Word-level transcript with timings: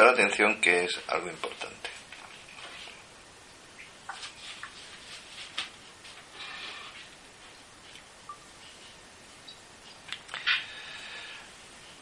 prestar 0.00 0.14
atención 0.14 0.60
que 0.60 0.84
es 0.84 0.98
algo 1.08 1.28
importante. 1.28 1.90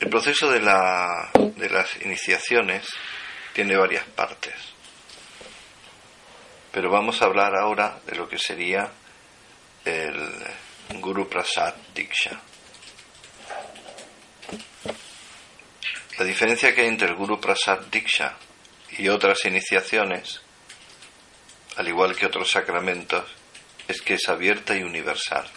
El 0.00 0.10
proceso 0.10 0.50
de, 0.50 0.60
la, 0.60 1.30
de 1.34 1.70
las 1.70 2.00
iniciaciones 2.02 2.86
tiene 3.52 3.76
varias 3.76 4.04
partes, 4.04 4.54
pero 6.70 6.90
vamos 6.90 7.20
a 7.20 7.24
hablar 7.24 7.56
ahora 7.56 7.98
de 8.06 8.14
lo 8.14 8.28
que 8.28 8.38
sería 8.38 8.92
el 9.84 10.44
Guru 11.00 11.28
Prasad 11.28 11.74
Diksha. 11.94 12.40
La 16.18 16.24
diferencia 16.24 16.74
que 16.74 16.80
hay 16.80 16.88
entre 16.88 17.06
el 17.06 17.14
Guru 17.14 17.40
Prasad 17.40 17.78
Diksha 17.92 18.36
y 18.98 19.08
otras 19.08 19.44
iniciaciones, 19.44 20.40
al 21.76 21.86
igual 21.86 22.16
que 22.16 22.26
otros 22.26 22.50
sacramentos, 22.50 23.24
es 23.86 24.02
que 24.02 24.14
es 24.14 24.28
abierta 24.28 24.76
y 24.76 24.82
universal. 24.82 25.48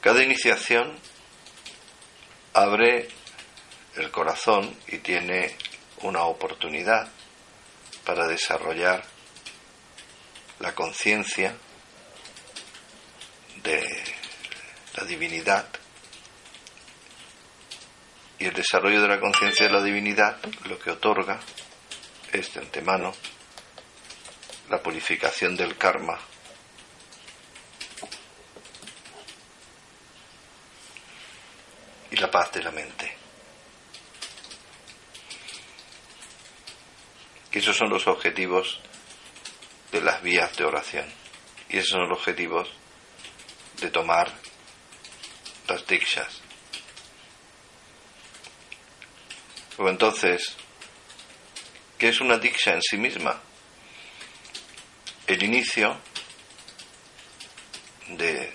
Cada 0.00 0.24
iniciación 0.24 0.98
abre 2.52 3.08
el 3.94 4.10
corazón 4.10 4.76
y 4.88 4.98
tiene 4.98 5.56
una 6.02 6.24
oportunidad 6.24 7.08
para 8.04 8.26
desarrollar 8.26 9.04
la 10.58 10.74
conciencia 10.74 11.54
de 13.62 14.13
la 14.96 15.04
divinidad 15.04 15.66
y 18.38 18.46
el 18.46 18.54
desarrollo 18.54 19.00
de 19.02 19.08
la 19.08 19.20
conciencia 19.20 19.66
de 19.66 19.72
la 19.72 19.82
divinidad 19.82 20.38
lo 20.66 20.78
que 20.78 20.90
otorga 20.90 21.40
es 22.32 22.52
de 22.54 22.60
antemano 22.60 23.12
la 24.70 24.82
purificación 24.82 25.56
del 25.56 25.76
karma 25.76 26.18
y 32.10 32.16
la 32.16 32.30
paz 32.30 32.52
de 32.52 32.62
la 32.62 32.70
mente. 32.70 33.24
Esos 37.50 37.76
son 37.76 37.88
los 37.88 38.06
objetivos 38.08 38.80
de 39.92 40.00
las 40.00 40.22
vías 40.22 40.56
de 40.56 40.64
oración. 40.64 41.06
Y 41.68 41.78
esos 41.78 41.90
son 41.90 42.08
los 42.08 42.18
objetivos 42.18 42.68
de 43.80 43.90
tomar 43.90 44.30
las 45.68 45.86
dikshas. 45.86 46.40
O 49.78 49.88
entonces, 49.88 50.54
¿qué 51.98 52.08
es 52.08 52.20
una 52.20 52.38
diksha 52.38 52.74
en 52.74 52.82
sí 52.82 52.96
misma? 52.96 53.40
El 55.26 55.42
inicio 55.42 55.98
de 58.08 58.52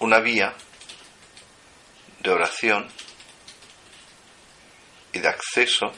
una 0.00 0.18
vía 0.20 0.54
de 2.20 2.30
oración 2.30 2.88
y 5.12 5.18
de 5.18 5.28
acceso 5.28 5.92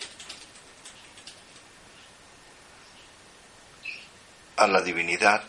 a 4.57 4.67
la 4.67 4.81
divinidad 4.83 5.43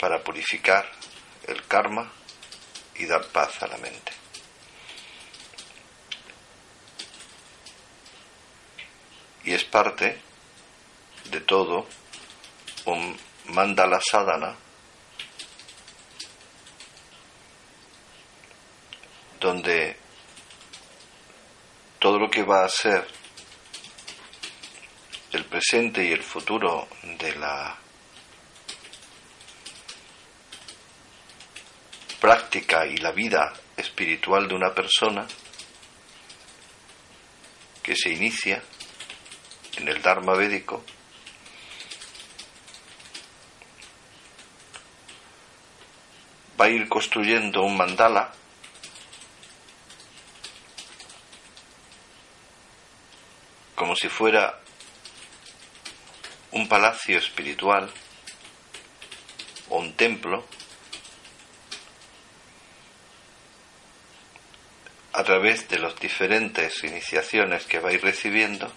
para 0.00 0.24
purificar 0.24 0.90
el 1.46 1.66
karma 1.66 2.10
y 2.96 3.04
dar 3.06 3.26
paz 3.26 3.62
a 3.62 3.66
la 3.66 3.76
mente. 3.76 4.12
Y 9.44 9.52
es 9.52 9.64
parte 9.64 10.18
de 11.30 11.40
todo 11.42 11.86
un 12.86 13.18
mandala 13.46 14.00
sadhana 14.00 14.56
donde 19.38 19.96
todo 21.98 22.18
lo 22.18 22.30
que 22.30 22.42
va 22.42 22.64
a 22.64 22.68
ser 22.68 23.06
el 25.32 25.44
presente 25.44 26.04
y 26.04 26.12
el 26.12 26.22
futuro 26.22 26.88
de 27.02 27.34
la 27.36 27.76
práctica 32.30 32.86
y 32.86 32.96
la 32.98 33.10
vida 33.10 33.52
espiritual 33.76 34.46
de 34.46 34.54
una 34.54 34.72
persona 34.72 35.26
que 37.82 37.96
se 37.96 38.10
inicia 38.10 38.62
en 39.78 39.88
el 39.88 40.00
Dharma 40.00 40.34
védico 40.34 40.84
va 46.60 46.66
a 46.66 46.68
ir 46.68 46.88
construyendo 46.88 47.62
un 47.62 47.76
mandala 47.76 48.32
como 53.74 53.96
si 53.96 54.08
fuera 54.08 54.60
un 56.52 56.68
palacio 56.68 57.18
espiritual 57.18 57.90
o 59.68 59.80
un 59.80 59.96
templo 59.96 60.46
a 65.20 65.24
través 65.24 65.68
de 65.68 65.78
las 65.78 66.00
diferentes 66.00 66.82
iniciaciones 66.82 67.66
que 67.66 67.78
vais 67.78 68.00
recibiendo, 68.00 68.72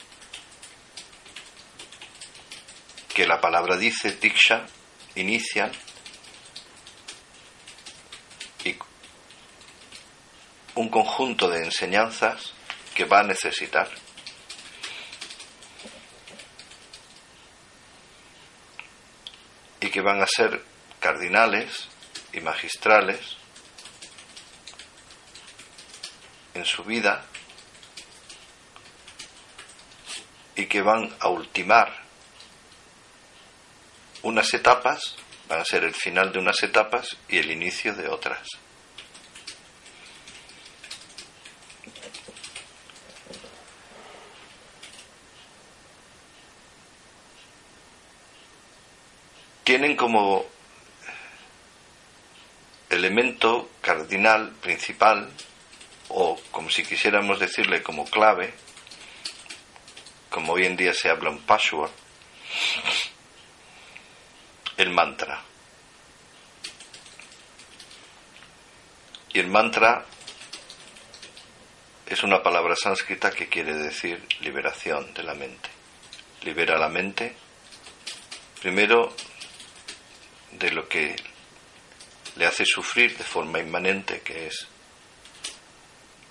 que 3.13 3.25
la 3.25 3.39
palabra 3.39 3.77
dice, 3.77 4.11
Diksha, 4.11 4.65
inician, 5.15 5.71
y 8.65 8.75
un 10.75 10.89
conjunto 10.89 11.49
de 11.49 11.63
enseñanzas 11.63 12.51
que 12.93 13.05
va 13.05 13.21
a 13.21 13.23
necesitar. 13.23 13.89
y 19.79 19.89
que 19.89 19.99
van 19.99 20.21
a 20.21 20.27
ser 20.27 20.63
cardinales 21.01 21.89
y 22.31 22.39
magistrales 22.39 23.35
en 26.53 26.65
su 26.65 26.83
vida 26.83 27.25
y 30.55 30.65
que 30.67 30.81
van 30.81 31.13
a 31.19 31.29
ultimar 31.29 32.03
unas 34.21 34.53
etapas, 34.53 35.15
van 35.49 35.61
a 35.61 35.65
ser 35.65 35.83
el 35.83 35.93
final 35.93 36.31
de 36.31 36.39
unas 36.39 36.61
etapas 36.63 37.17
y 37.27 37.37
el 37.37 37.51
inicio 37.51 37.93
de 37.95 38.07
otras. 38.07 38.47
Tienen 49.63 49.95
como 49.95 50.45
elemento 52.89 53.69
cardinal 53.81 54.51
principal 54.61 55.29
como 56.53 56.69
si 56.69 56.83
quisiéramos 56.83 57.39
decirle 57.39 57.81
como 57.81 58.05
clave, 58.05 58.53
como 60.29 60.53
hoy 60.53 60.65
en 60.67 60.77
día 60.77 60.93
se 60.93 61.09
habla 61.09 61.31
un 61.31 61.41
password, 61.41 61.89
el 64.77 64.91
mantra. 64.91 65.41
Y 69.33 69.39
el 69.39 69.47
mantra 69.47 70.05
es 72.05 72.21
una 72.21 72.43
palabra 72.43 72.75
sánscrita 72.75 73.31
que 73.31 73.49
quiere 73.49 73.73
decir 73.73 74.23
liberación 74.41 75.11
de 75.15 75.23
la 75.23 75.33
mente. 75.33 75.69
Libera 76.43 76.77
la 76.77 76.87
mente 76.87 77.35
primero 78.61 79.11
de 80.51 80.71
lo 80.71 80.87
que 80.87 81.15
le 82.35 82.45
hace 82.45 82.63
sufrir 82.63 83.17
de 83.17 83.23
forma 83.23 83.59
inmanente, 83.59 84.21
que 84.21 84.45
es 84.47 84.67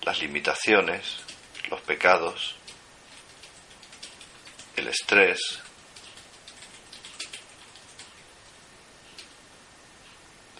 las 0.03 0.19
limitaciones, 0.19 1.17
los 1.69 1.81
pecados, 1.81 2.55
el 4.75 4.87
estrés, 4.87 5.59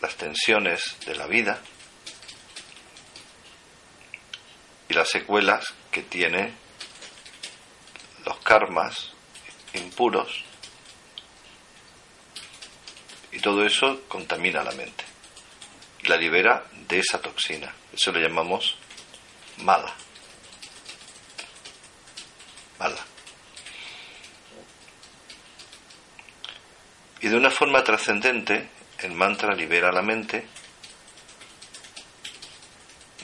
las 0.01 0.15
tensiones 0.15 0.97
de 1.05 1.15
la 1.15 1.27
vida 1.27 1.61
y 4.89 4.93
las 4.93 5.09
secuelas 5.09 5.73
que 5.91 6.03
tiene 6.03 6.53
los 8.25 8.37
karmas 8.39 9.11
impuros 9.73 10.43
y 13.31 13.39
todo 13.39 13.65
eso 13.65 14.01
contamina 14.07 14.63
la 14.63 14.71
mente. 14.71 15.03
y 16.03 16.07
la 16.07 16.17
libera 16.17 16.65
de 16.87 16.99
esa 16.99 17.21
toxina. 17.21 17.73
Eso 17.93 18.11
le 18.11 18.21
llamamos 18.21 18.77
mala. 19.57 19.93
Mala. 22.79 23.05
Y 27.21 27.27
de 27.27 27.37
una 27.37 27.49
forma 27.49 27.83
trascendente, 27.83 28.69
el 28.99 29.13
mantra 29.13 29.53
libera 29.53 29.91
la 29.91 30.01
mente 30.01 30.45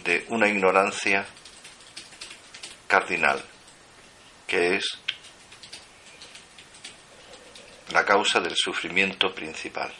de 0.03 0.25
una 0.29 0.47
ignorancia 0.47 1.25
cardinal, 2.87 3.43
que 4.47 4.75
es 4.77 4.85
la 7.91 8.05
causa 8.05 8.39
del 8.39 8.55
sufrimiento 8.55 9.33
principal. 9.33 9.93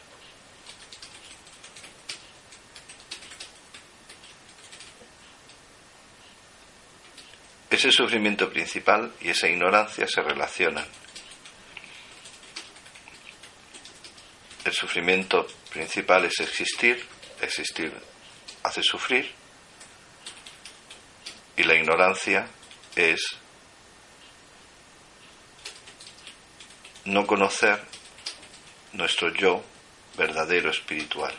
Ese 7.80 7.92
sufrimiento 7.92 8.50
principal 8.50 9.10
y 9.22 9.30
esa 9.30 9.48
ignorancia 9.48 10.06
se 10.06 10.20
relacionan. 10.20 10.86
El 14.66 14.72
sufrimiento 14.74 15.46
principal 15.70 16.26
es 16.26 16.40
existir, 16.40 17.02
existir 17.40 17.90
hace 18.64 18.82
sufrir, 18.82 19.32
y 21.56 21.62
la 21.62 21.74
ignorancia 21.74 22.46
es 22.96 23.22
no 27.06 27.26
conocer 27.26 27.82
nuestro 28.92 29.32
yo 29.32 29.64
verdadero 30.18 30.68
espiritual, 30.68 31.34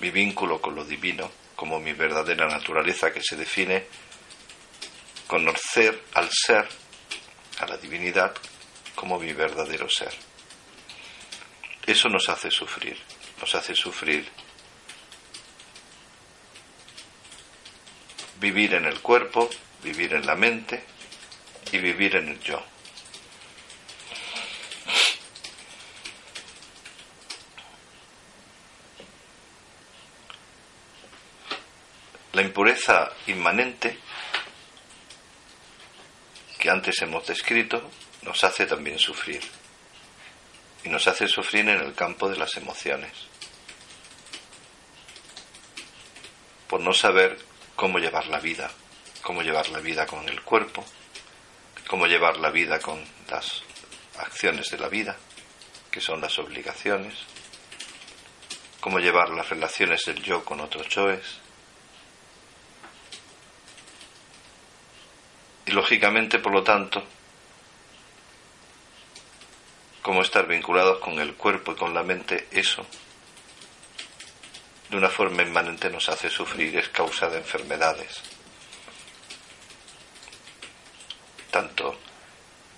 mi 0.00 0.10
vínculo 0.10 0.58
con 0.58 0.74
lo 0.74 0.86
divino 0.86 1.41
como 1.62 1.78
mi 1.78 1.92
verdadera 1.92 2.48
naturaleza 2.48 3.12
que 3.12 3.22
se 3.22 3.36
define 3.36 3.86
conocer 5.28 6.02
al 6.14 6.28
ser, 6.28 6.68
a 7.60 7.66
la 7.68 7.76
divinidad, 7.76 8.34
como 8.96 9.16
mi 9.16 9.32
verdadero 9.32 9.88
ser. 9.88 10.12
Eso 11.86 12.08
nos 12.08 12.28
hace 12.28 12.50
sufrir, 12.50 12.98
nos 13.40 13.54
hace 13.54 13.76
sufrir 13.76 14.28
vivir 18.40 18.74
en 18.74 18.86
el 18.86 18.98
cuerpo, 18.98 19.48
vivir 19.84 20.14
en 20.14 20.26
la 20.26 20.34
mente 20.34 20.82
y 21.70 21.78
vivir 21.78 22.16
en 22.16 22.30
el 22.30 22.40
yo. 22.40 22.60
La 32.42 32.48
impureza 32.48 33.08
inmanente 33.28 33.96
que 36.58 36.70
antes 36.70 37.00
hemos 37.02 37.24
descrito 37.24 37.88
nos 38.22 38.42
hace 38.42 38.66
también 38.66 38.98
sufrir. 38.98 39.40
Y 40.82 40.88
nos 40.88 41.06
hace 41.06 41.28
sufrir 41.28 41.68
en 41.68 41.80
el 41.80 41.94
campo 41.94 42.28
de 42.28 42.36
las 42.36 42.56
emociones. 42.56 43.12
Por 46.66 46.80
no 46.80 46.92
saber 46.92 47.38
cómo 47.76 48.00
llevar 48.00 48.26
la 48.26 48.40
vida, 48.40 48.72
cómo 49.22 49.42
llevar 49.42 49.68
la 49.68 49.78
vida 49.78 50.04
con 50.04 50.28
el 50.28 50.42
cuerpo, 50.42 50.84
cómo 51.86 52.08
llevar 52.08 52.38
la 52.38 52.50
vida 52.50 52.80
con 52.80 53.04
las 53.30 53.62
acciones 54.18 54.68
de 54.68 54.78
la 54.78 54.88
vida, 54.88 55.16
que 55.92 56.00
son 56.00 56.20
las 56.20 56.36
obligaciones, 56.40 57.14
cómo 58.80 58.98
llevar 58.98 59.30
las 59.30 59.48
relaciones 59.48 60.04
del 60.06 60.20
yo 60.24 60.44
con 60.44 60.58
otros 60.58 60.88
yoes. 60.88 61.40
Y 65.66 65.72
lógicamente, 65.72 66.38
por 66.38 66.52
lo 66.52 66.62
tanto, 66.62 67.02
cómo 70.02 70.22
estar 70.22 70.46
vinculados 70.46 70.98
con 70.98 71.18
el 71.20 71.34
cuerpo 71.34 71.72
y 71.72 71.76
con 71.76 71.94
la 71.94 72.02
mente, 72.02 72.48
eso 72.50 72.86
de 74.92 74.98
una 74.98 75.08
forma 75.08 75.40
inmanente 75.40 75.88
nos 75.88 76.10
hace 76.10 76.28
sufrir, 76.28 76.76
es 76.76 76.90
causa 76.90 77.30
de 77.30 77.38
enfermedades, 77.38 78.20
tanto 81.50 81.98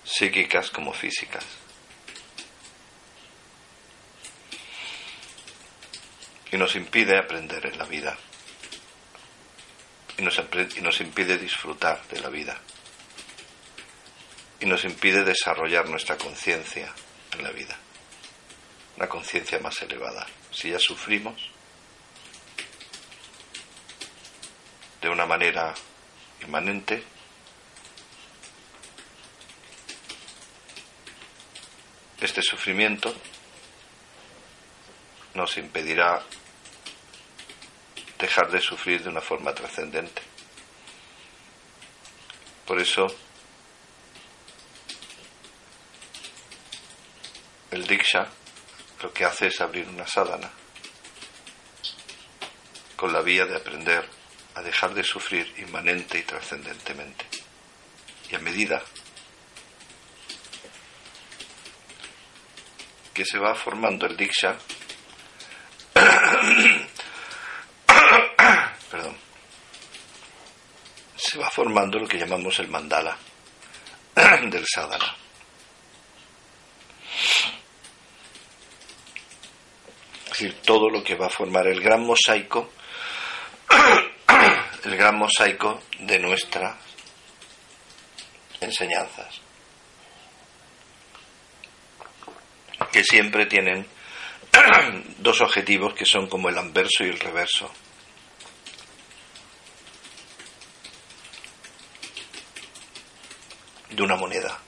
psíquicas 0.05 0.69
como 0.69 0.93
físicas. 0.93 1.43
Y 6.53 6.57
nos 6.57 6.77
impide 6.77 7.17
aprender 7.17 7.65
en 7.65 7.77
la 7.77 7.83
vida. 7.83 8.17
Y 10.17 10.21
nos, 10.21 10.41
y 10.77 10.79
nos 10.79 11.01
impide 11.01 11.37
disfrutar 11.37 12.01
de 12.07 12.21
la 12.21 12.29
vida. 12.29 12.57
Y 14.59 14.65
nos 14.65 14.85
impide 14.85 15.23
desarrollar 15.23 15.89
nuestra 15.89 16.17
conciencia 16.17 16.93
en 17.33 17.43
la 17.43 17.51
vida. 17.51 17.77
Una 18.97 19.07
conciencia 19.07 19.59
más 19.59 19.81
elevada. 19.81 20.25
Si 20.51 20.69
ya 20.69 20.79
sufrimos, 20.79 21.51
de 25.01 25.09
una 25.09 25.25
manera 25.25 25.73
inmanente, 26.41 27.03
este 32.21 32.41
sufrimiento 32.41 33.13
nos 35.35 35.57
impedirá 35.57 36.23
dejar 38.17 38.49
de 38.49 38.61
sufrir 38.61 39.03
de 39.03 39.09
una 39.09 39.21
forma 39.21 39.53
trascendente. 39.53 40.21
Por 42.65 42.79
eso 42.79 43.07
el 47.75 47.85
Diksha 47.85 48.27
lo 49.01 49.13
que 49.13 49.25
hace 49.25 49.47
es 49.47 49.59
abrir 49.59 49.89
una 49.89 50.07
sadhana 50.07 50.49
con 52.95 53.11
la 53.11 53.21
vía 53.21 53.45
de 53.45 53.57
aprender 53.57 54.09
a 54.55 54.61
dejar 54.61 54.93
de 54.93 55.03
sufrir 55.03 55.53
inmanente 55.57 56.17
y 56.17 56.23
trascendentemente. 56.23 57.25
Y 58.29 58.35
a 58.35 58.39
medida 58.39 58.81
que 63.13 63.25
se 63.25 63.37
va 63.37 63.53
formando 63.53 64.05
el 64.05 64.15
Diksha, 64.15 64.55
perdón, 68.89 69.17
se 71.17 71.37
va 71.37 71.51
formando 71.51 71.99
lo 71.99 72.07
que 72.07 72.19
llamamos 72.19 72.57
el 72.59 72.69
mandala 72.69 73.17
del 74.15 74.65
sadhana. 74.65 75.17
Es 80.25 80.41
decir, 80.41 80.54
todo 80.65 80.89
lo 80.89 81.03
que 81.03 81.15
va 81.15 81.27
a 81.27 81.29
formar 81.29 81.67
el 81.67 81.81
gran 81.81 82.05
mosaico 82.05 82.71
el 84.85 84.95
gran 84.95 85.17
mosaico 85.17 85.81
de 85.99 86.19
nuestras 86.19 86.75
enseñanzas, 88.61 89.41
que 92.91 93.03
siempre 93.03 93.45
tienen 93.45 93.85
dos 95.17 95.41
objetivos 95.41 95.93
que 95.93 96.05
son 96.05 96.27
como 96.27 96.49
el 96.49 96.57
anverso 96.57 97.03
y 97.03 97.09
el 97.09 97.19
reverso. 97.19 97.71
de 103.89 104.03
una 104.03 104.17
moneda. 104.17 104.59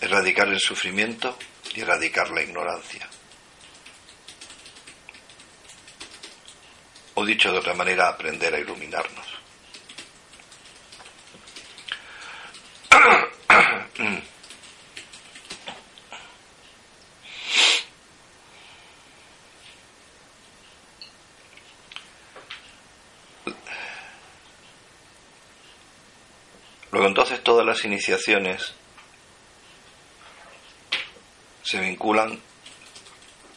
Erradicar 0.00 0.46
el 0.46 0.60
sufrimiento 0.60 1.36
y 1.74 1.80
erradicar 1.80 2.30
la 2.30 2.42
ignorancia. 2.42 3.08
o 7.14 7.24
dicho 7.24 7.52
de 7.52 7.58
otra 7.58 7.74
manera, 7.74 8.08
aprender 8.08 8.54
a 8.54 8.58
iluminarnos. 8.58 9.26
Luego 26.90 27.06
entonces 27.06 27.42
todas 27.42 27.64
las 27.64 27.84
iniciaciones 27.84 28.74
se 31.72 31.80
vinculan 31.80 32.38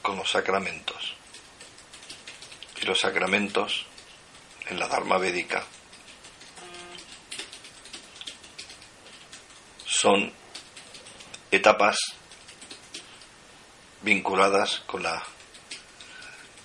con 0.01 0.15
los 0.15 0.31
sacramentos 0.31 1.15
los 2.85 2.99
sacramentos 2.99 3.85
en 4.67 4.79
la 4.79 4.87
Dharma 4.87 5.17
Védica 5.17 5.63
son 9.85 10.31
etapas 11.51 11.97
vinculadas 14.01 14.83
con 14.85 15.01
la 15.01 15.21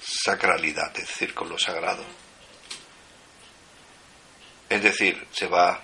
sacralidad, 0.02 0.94
es 0.98 1.08
decir, 1.08 1.32
con 1.32 1.48
lo 1.48 1.58
sagrado. 1.58 2.04
Es 4.68 4.82
decir, 4.82 5.26
se 5.32 5.46
va, 5.46 5.80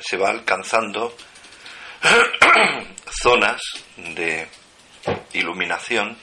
se 0.00 0.16
va 0.16 0.28
alcanzando 0.30 1.14
zonas 3.22 3.60
de 3.96 4.48
iluminación 5.32 6.16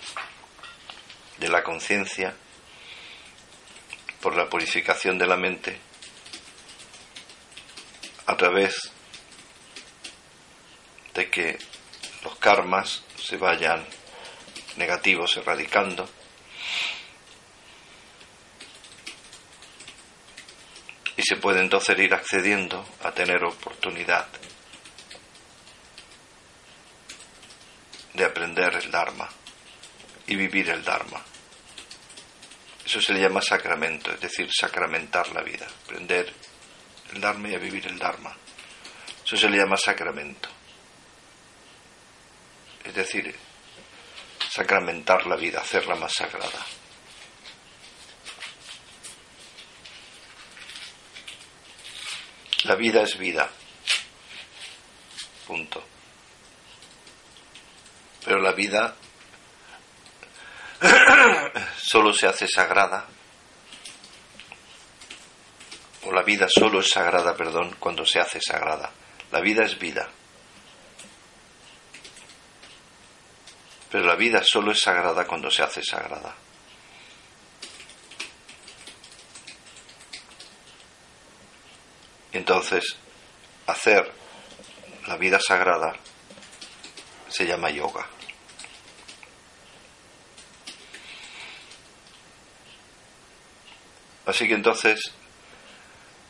de 1.38 1.50
la 1.50 1.64
conciencia 1.64 2.36
por 4.22 4.36
la 4.36 4.50
purificación 4.50 5.18
de 5.18 5.28
la 5.28 5.38
mente 5.38 5.80
a 8.26 8.36
través 8.36 8.92
de 11.14 11.30
que 11.30 11.58
los 12.24 12.36
karmas 12.38 13.04
se 13.18 13.38
vayan 13.38 13.86
negativos 14.78 15.38
erradicando. 15.38 16.10
Y 21.18 21.22
se 21.24 21.38
puede 21.38 21.62
entonces 21.62 21.98
ir 21.98 22.14
accediendo 22.14 22.86
a 23.04 23.12
tener 23.12 23.44
oportunidad 23.44 24.28
de 28.16 28.26
aprender 28.26 28.74
el 28.76 28.90
Dharma 28.90 29.30
y 30.28 30.36
vivir 30.36 30.70
el 30.70 30.84
Dharma. 30.84 31.22
Eso 32.86 33.02
se 33.02 33.14
le 33.14 33.22
llama 33.22 33.42
sacramento, 33.42 34.12
es 34.12 34.22
decir, 34.22 34.50
sacramentar 34.52 35.32
la 35.34 35.42
vida, 35.42 35.68
aprender 35.84 36.32
el 37.14 37.22
Dharma 37.22 37.50
y 37.50 37.56
a 37.56 37.60
vivir 37.60 37.86
el 37.88 37.98
Dharma. 37.98 38.36
Eso 39.26 39.36
se 39.36 39.50
le 39.50 39.58
llama 39.58 39.76
sacramento. 39.76 40.50
Es 42.84 42.94
decir, 42.94 43.36
sacramentar 44.50 45.26
la 45.26 45.36
vida, 45.36 45.62
hacerla 45.62 45.96
más 45.96 46.14
sagrada. 46.14 46.66
La 52.66 52.76
vida 52.76 53.02
es 53.02 53.18
vida. 53.18 53.50
Punto. 55.46 55.95
Pero 58.26 58.40
la 58.42 58.52
vida 58.54 58.96
solo 61.78 62.12
se 62.12 62.28
hace 62.28 62.48
sagrada, 62.48 63.06
o 66.04 66.12
la 66.12 66.24
vida 66.24 66.48
solo 66.50 66.80
es 66.80 66.90
sagrada, 66.90 67.36
perdón, 67.36 67.76
cuando 67.80 68.06
se 68.06 68.20
hace 68.20 68.40
sagrada. 68.42 68.92
La 69.32 69.42
vida 69.42 69.64
es 69.64 69.78
vida. 69.78 70.10
Pero 73.92 74.06
la 74.06 74.16
vida 74.16 74.44
solo 74.44 74.72
es 74.72 74.82
sagrada 74.82 75.26
cuando 75.26 75.50
se 75.50 75.64
hace 75.64 75.82
sagrada. 75.84 76.36
Entonces, 82.34 82.98
hacer 83.66 84.12
la 85.08 85.16
vida 85.16 85.40
sagrada 85.40 85.96
se 87.30 87.46
llama 87.46 87.70
yoga. 87.70 88.06
Así 94.26 94.48
que 94.48 94.56
entonces 94.56 95.12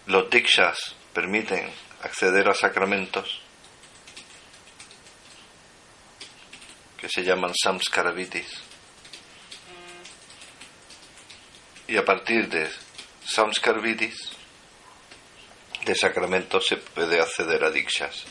los 0.08 0.30
dikshas 0.30 0.96
permiten 1.14 1.72
acceder 2.02 2.50
a 2.50 2.54
sacramentos 2.54 3.42
que 6.98 7.08
se 7.08 7.24
llaman 7.24 7.54
samskaravitis. 7.56 8.48
Y 11.88 11.98
a 11.98 12.04
partir 12.04 12.50
de 12.50 12.70
samskaravitis, 13.24 14.32
de 15.86 15.96
sacramentos, 15.96 16.68
se 16.68 16.78
puede 16.78 17.22
acceder 17.22 17.64
a 17.64 17.70
dikshas. 17.70 18.25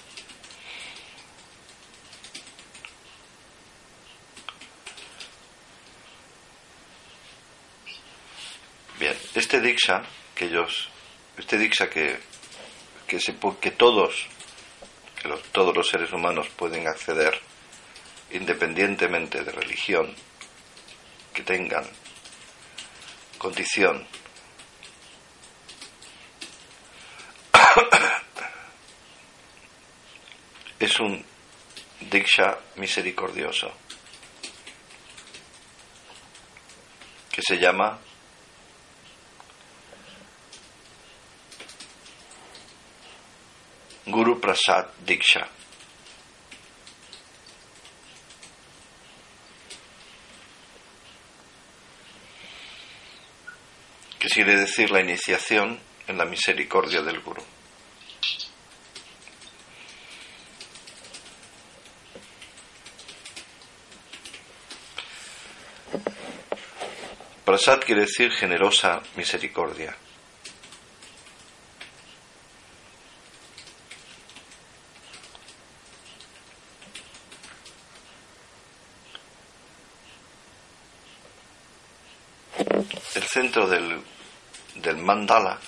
Diksha 9.75 10.03
que 10.35 10.47
ellos, 10.47 10.89
este 11.37 11.59
diksha 11.59 11.91
que, 11.91 12.19
que, 13.09 13.19
se, 13.19 13.35
que 13.61 13.73
todos, 13.73 14.29
que 15.21 15.29
todos 15.51 15.77
los 15.77 15.89
seres 15.89 16.13
humanos 16.13 16.47
pueden 16.57 16.87
acceder, 16.87 17.41
independientemente 18.31 19.43
de 19.43 19.51
religión, 19.51 20.15
que 21.33 21.43
tengan 21.43 21.85
condición, 23.39 24.07
es 30.79 31.01
un 31.01 31.25
diksha 32.01 32.59
misericordioso 32.77 33.73
que 37.33 37.43
se 37.43 37.59
llama 37.59 37.99
Guru 44.15 44.39
Prasad 44.39 44.87
Diksha. 45.05 45.49
que 54.21 54.29
quiere 54.29 54.57
decir 54.57 54.93
la 54.93 55.01
iniciación 55.01 55.81
en 56.07 56.17
la 56.17 56.27
misericordia 56.27 57.03
del 57.03 57.21
Guru. 57.23 57.43
Prasad 67.45 67.81
quiere 67.81 68.03
decir 68.03 68.31
generosa 68.31 69.03
misericordia. 69.17 69.97
Centro 83.55 83.69
del, 83.69 84.03
del 84.83 84.97
mandala, 84.97 85.61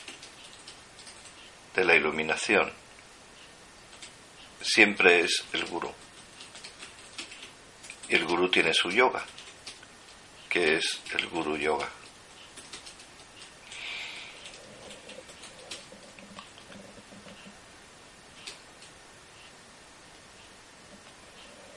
de 1.73 1.85
la 1.85 1.95
iluminación, 1.95 2.73
siempre 4.61 5.21
es 5.21 5.45
el 5.52 5.66
gurú. 5.66 5.93
Y 8.09 8.16
el 8.16 8.25
gurú 8.25 8.49
tiene 8.49 8.75
su 8.75 8.90
yoga, 8.90 9.25
que 10.49 10.78
es 10.78 11.00
el 11.12 11.28
guru 11.28 11.57
yoga. 11.57 11.88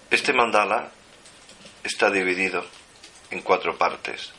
Este 0.10 0.34
mandala 0.34 0.92
está 1.84 2.10
dividido 2.10 2.66
en 3.30 3.42
cuatro 3.42 3.78
partes. 3.78 4.39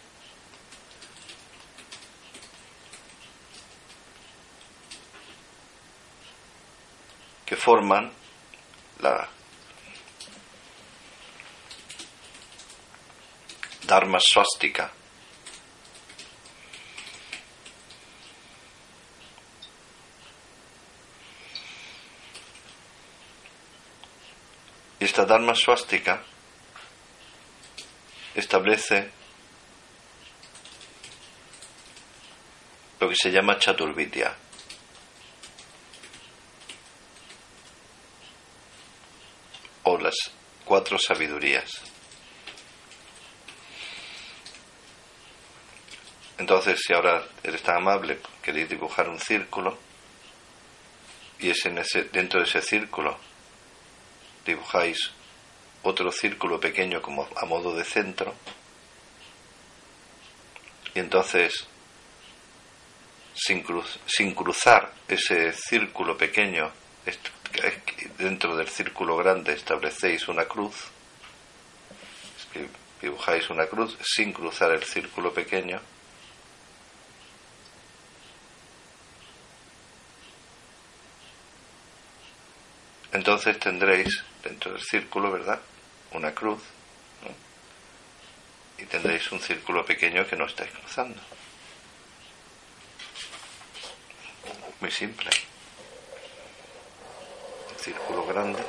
Forman 7.60 8.10
la 9.00 9.28
Dharma 13.86 14.18
Swastika. 14.18 14.90
Esta 24.98 25.26
Dharma 25.26 25.54
Swastika 25.54 26.22
establece 28.34 29.10
lo 33.00 33.08
que 33.08 33.16
se 33.16 33.30
llama 33.30 33.58
Chaturvidya. 33.58 34.34
las 40.00 40.14
sabidurías. 40.98 41.70
Entonces, 46.38 46.80
si 46.84 46.94
ahora 46.94 47.22
eres 47.42 47.62
tan 47.62 47.76
amable, 47.76 48.18
queréis 48.42 48.68
dibujar 48.68 49.08
un 49.08 49.20
círculo, 49.20 49.78
y 51.38 51.50
es 51.50 51.64
en 51.66 51.78
ese, 51.78 52.04
dentro 52.04 52.40
de 52.40 52.46
ese 52.46 52.62
círculo 52.62 53.18
dibujáis 54.44 55.12
otro 55.82 56.10
círculo 56.12 56.60
pequeño 56.60 57.00
como 57.00 57.28
a 57.36 57.46
modo 57.46 57.74
de 57.74 57.84
centro. 57.84 58.34
Y 60.94 60.98
entonces, 60.98 61.66
sin, 63.34 63.64
sin 64.06 64.34
cruzar 64.34 64.92
ese 65.08 65.52
círculo 65.52 66.16
pequeño, 66.16 66.70
dentro 68.18 68.56
del 68.56 68.68
círculo 68.68 69.16
grande 69.16 69.52
establecéis 69.52 70.28
una 70.28 70.44
cruz, 70.44 70.74
dibujáis 73.00 73.48
una 73.50 73.66
cruz 73.66 73.96
sin 74.02 74.32
cruzar 74.32 74.72
el 74.72 74.82
círculo 74.82 75.32
pequeño. 75.32 75.80
Entonces 83.12 83.58
tendréis 83.58 84.22
dentro 84.42 84.72
del 84.72 84.82
círculo, 84.82 85.32
¿verdad? 85.32 85.60
Una 86.12 86.32
cruz. 86.32 86.62
Y 88.78 88.84
tendréis 88.84 89.30
un 89.32 89.40
círculo 89.40 89.84
pequeño 89.84 90.26
que 90.26 90.36
no 90.36 90.46
estáis 90.46 90.70
cruzando. 90.70 91.20
Muy 94.80 94.90
simple. 94.90 95.30
Círculo 97.80 98.26
grande, 98.26 98.62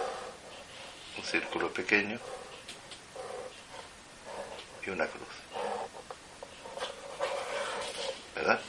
un 1.17 1.23
círculo 1.23 1.73
pequeño 1.73 2.17
y 4.85 4.89
una 4.89 5.05
cruz. 5.05 5.27
¿Verdad? 8.35 8.59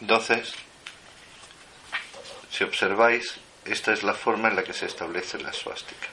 Entonces, 0.00 0.54
si 2.50 2.64
observáis, 2.64 3.34
esta 3.64 3.92
es 3.92 4.02
la 4.02 4.14
forma 4.14 4.48
en 4.48 4.56
la 4.56 4.64
que 4.64 4.72
se 4.72 4.86
establece 4.86 5.38
la 5.38 5.52
suástica. 5.52 6.08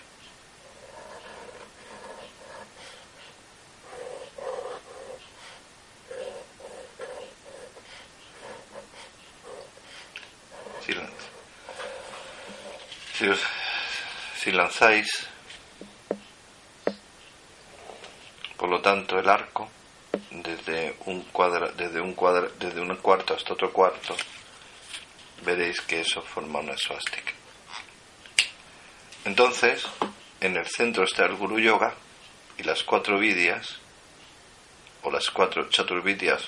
Si, 13.19 14.49
lanzáis, 14.53 15.27
por 18.55 18.69
lo 18.69 18.79
tanto, 18.79 19.19
el 19.19 19.27
arco 19.27 19.69
desde 20.31 20.95
un 21.05 21.23
cuadra, 21.23 21.69
desde 21.73 21.99
un 21.99 22.13
cuadra, 22.13 22.47
desde 22.57 22.79
un 22.79 22.95
cuarto 22.95 23.33
hasta 23.33 23.51
otro 23.51 23.73
cuarto, 23.73 24.15
veréis 25.43 25.81
que 25.81 25.99
eso 25.99 26.21
forma 26.21 26.59
una 26.59 26.77
suástica. 26.77 27.33
Entonces, 29.25 29.85
en 30.39 30.55
el 30.55 30.67
centro 30.67 31.03
está 31.03 31.25
el 31.25 31.35
Guru 31.35 31.59
Yoga 31.59 31.95
y 32.57 32.63
las 32.63 32.83
cuatro 32.83 33.19
vidyas, 33.19 33.79
o 35.03 35.11
las 35.11 35.29
cuatro 35.29 35.67
chaturvidyas, 35.67 36.43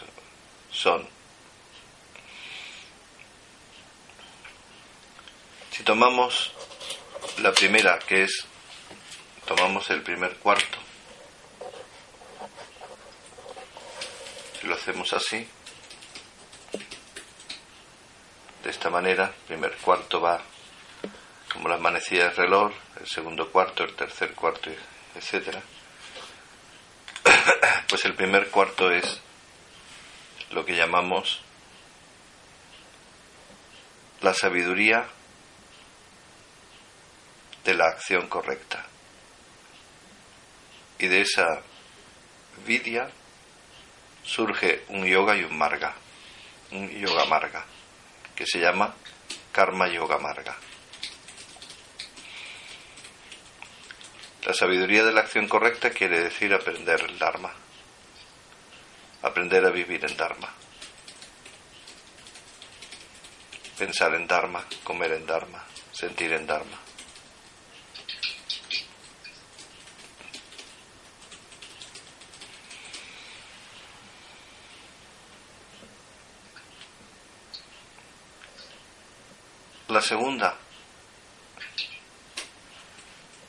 son. 0.71 1.05
Si 5.71 5.83
tomamos 5.83 6.53
la 7.41 7.51
primera, 7.51 7.97
que 7.97 8.23
es, 8.23 8.45
tomamos 9.45 9.89
el 9.89 10.03
primer 10.03 10.35
cuarto, 10.37 10.77
si 14.59 14.67
lo 14.67 14.75
hacemos 14.75 15.11
así, 15.13 15.47
de 18.63 18.69
esta 18.69 18.91
manera, 18.91 19.25
el 19.25 19.47
primer 19.47 19.75
cuarto 19.77 20.21
va 20.21 20.39
como 21.51 21.67
las 21.67 21.81
manecillas 21.81 22.27
del 22.27 22.45
reloj, 22.45 22.71
el 22.99 23.07
segundo 23.07 23.51
cuarto, 23.51 23.83
el 23.83 23.95
tercer 23.95 24.33
cuarto, 24.35 24.69
etcétera. 25.15 25.61
Pues 27.89 28.05
el 28.05 28.13
primer 28.13 28.49
cuarto 28.49 28.89
es 28.89 29.19
lo 30.51 30.63
que 30.63 30.77
llamamos 30.77 31.41
la 34.21 34.33
sabiduría 34.33 35.09
de 37.63 37.73
la 37.73 37.85
acción 37.85 38.27
correcta. 38.27 38.85
Y 40.99 41.07
de 41.07 41.21
esa 41.21 41.61
vidya 42.65 43.09
surge 44.23 44.83
un 44.89 45.05
yoga 45.05 45.35
y 45.35 45.43
un 45.43 45.57
marga, 45.57 45.95
un 46.71 46.89
yoga 46.89 47.25
marga 47.25 47.65
que 48.35 48.45
se 48.45 48.59
llama 48.59 48.93
Karma 49.51 49.87
Yoga 49.87 50.17
Marga. 50.17 50.55
La 54.45 54.53
sabiduría 54.53 55.03
de 55.03 55.11
la 55.11 55.21
acción 55.21 55.47
correcta 55.47 55.91
quiere 55.91 56.19
decir 56.19 56.53
aprender 56.53 57.01
el 57.01 57.19
Dharma, 57.19 57.53
aprender 59.21 59.63
a 59.65 59.69
vivir 59.69 60.03
en 60.03 60.17
Dharma, 60.17 60.51
pensar 63.77 64.15
en 64.15 64.25
Dharma, 64.25 64.65
comer 64.83 65.11
en 65.11 65.27
Dharma, 65.27 65.63
sentir 65.91 66.31
en 66.33 66.47
Dharma. 66.47 66.90
La 79.91 80.01
segunda 80.01 80.55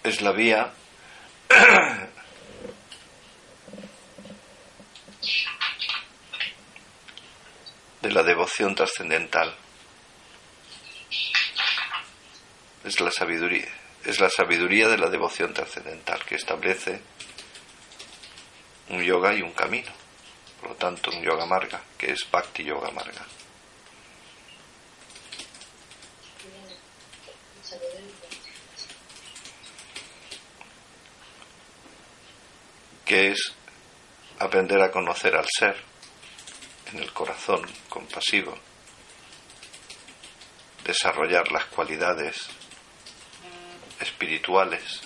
es 0.02 0.20
la 0.20 0.33
vía 0.33 0.72
de 8.00 8.11
la 8.11 8.24
devoción 8.24 8.74
trascendental. 8.74 9.55
Es 12.83 12.98
la 13.00 13.12
sabiduría, 13.12 13.68
es 14.05 14.18
la 14.18 14.28
sabiduría 14.28 14.88
de 14.88 14.98
la 14.98 15.09
devoción 15.09 15.55
trascendental 15.55 16.24
que 16.24 16.35
establece 16.35 17.00
un 18.88 19.00
yoga 19.00 19.33
y 19.33 19.42
un 19.42 19.52
camino. 19.52 19.92
Por 20.61 20.70
lo 20.70 20.74
tanto, 20.74 21.12
un 21.12 21.22
yoga 21.22 21.46
marga, 21.46 21.81
que 21.96 22.11
es 22.11 22.28
Bhakti 22.28 22.64
Yoga 22.64 22.90
Marga. 22.90 23.24
Que 33.12 33.31
es 33.31 33.53
aprender 34.38 34.81
a 34.81 34.90
conocer 34.90 35.37
al 35.37 35.44
ser 35.46 35.77
en 36.90 37.01
el 37.01 37.12
corazón 37.12 37.61
compasivo, 37.90 38.59
desarrollar 40.83 41.53
las 41.53 41.66
cualidades 41.66 42.46
espirituales, 44.01 45.03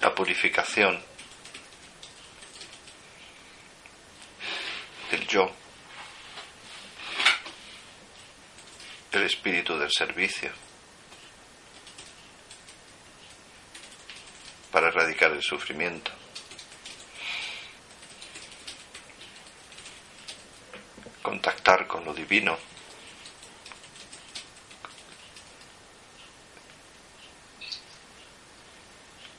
la 0.00 0.14
purificación 0.14 1.04
del 5.10 5.26
yo, 5.26 5.52
el 9.12 9.24
espíritu 9.24 9.76
del 9.76 9.90
servicio. 9.92 10.67
Para 14.78 14.90
erradicar 14.90 15.32
el 15.32 15.42
sufrimiento. 15.42 16.12
Contactar 21.20 21.88
con 21.88 22.04
lo 22.04 22.14
divino. 22.14 22.56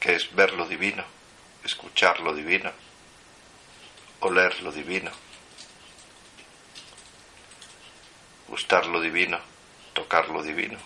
que 0.02 0.16
es 0.16 0.34
ver 0.36 0.54
lo 0.54 0.66
divino, 0.66 1.06
escuchar 1.64 2.20
lo 2.20 2.34
divino, 2.34 2.72
oler 4.22 4.62
lo 4.62 4.72
divino, 4.74 5.12
gustar 8.48 8.88
lo 8.88 9.00
divino, 9.00 9.40
tocar 9.94 10.30
lo 10.30 10.42
divino. 10.42 10.80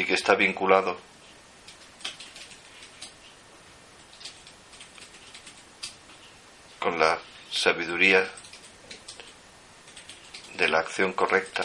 que 0.11 0.15
está 0.15 0.35
vinculado 0.35 0.97
con 6.79 6.99
la 6.99 7.17
sabiduría 7.49 8.29
de 10.57 10.67
la 10.67 10.79
acción 10.79 11.13
correcta, 11.13 11.63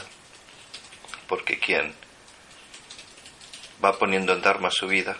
porque 1.26 1.58
quien 1.58 1.92
va 3.84 3.98
poniendo 3.98 4.32
en 4.32 4.42
Dharma 4.42 4.70
su 4.70 4.86
vida, 4.86 5.16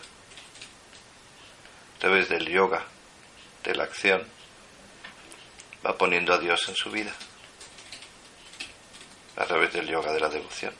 a 1.97 1.99
través 1.99 2.29
del 2.29 2.47
yoga, 2.47 2.85
de 3.65 3.75
la 3.75 3.83
acción, 3.83 4.25
va 5.85 5.97
poniendo 5.97 6.33
a 6.33 6.37
Dios 6.37 6.69
en 6.69 6.75
su 6.75 6.89
vida 6.91 7.13
a 9.35 9.43
través 9.43 9.73
del 9.73 9.85
yoga 9.85 10.13
de 10.13 10.21
la 10.21 10.29
devoción. 10.29 10.73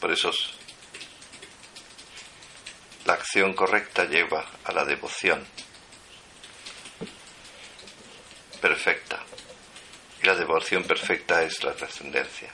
Por 0.00 0.12
eso 0.12 0.30
la 3.04 3.14
acción 3.14 3.54
correcta 3.54 4.04
lleva 4.04 4.46
a 4.64 4.72
la 4.72 4.84
devoción 4.84 5.44
perfecta. 8.60 9.24
Y 10.22 10.26
la 10.26 10.34
devoción 10.34 10.84
perfecta 10.84 11.42
es 11.42 11.62
la 11.64 11.74
trascendencia. 11.74 12.50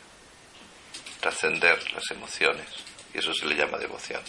Trascender 1.20 1.92
las 1.92 2.10
emociones. 2.10 2.68
Y 3.12 3.18
eso 3.18 3.34
se 3.34 3.46
le 3.46 3.56
llama 3.56 3.78
devoción. 3.78 4.22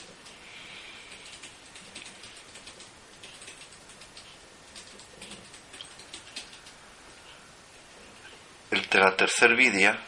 El 8.71 9.01
la 9.01 9.15
tercer 9.15 9.55
vidia 9.55 9.99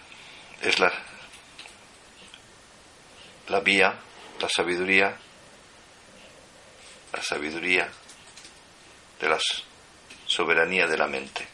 es 0.61 0.79
la, 0.79 0.91
la 3.47 3.59
vía, 3.61 3.93
la 4.41 4.49
sabiduría, 4.49 5.17
la 7.13 7.21
sabiduría 7.21 7.89
de 9.19 9.29
la 9.29 9.39
soberanía 10.25 10.87
de 10.87 10.97
la 10.97 11.07
mente. 11.07 11.47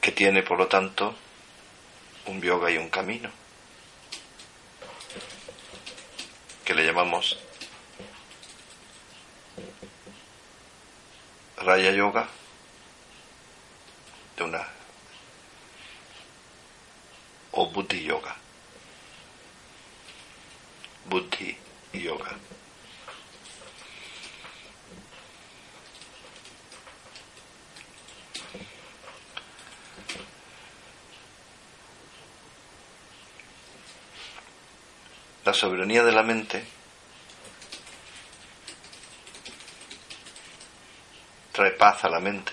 que 0.00 0.10
tiene 0.10 0.42
por 0.42 0.58
lo 0.58 0.66
tanto 0.66 1.14
un 2.26 2.42
yoga 2.42 2.68
y 2.72 2.76
un 2.76 2.90
camino, 2.90 3.30
que 6.72 6.76
le 6.76 6.86
llamamos 6.86 7.36
Raya 11.58 11.90
Yoga, 11.90 12.26
de 14.38 14.44
una 14.44 14.66
o 17.50 17.66
Buddhi 17.66 18.04
Yoga. 18.04 18.34
Buddhi 21.04 21.58
Yoga. 21.92 22.38
la 35.44 35.51
soberanía 35.62 36.02
de 36.02 36.10
la 36.10 36.24
mente 36.24 36.64
trae 41.52 41.70
paz 41.70 42.04
a 42.04 42.08
la 42.08 42.18
mente. 42.18 42.50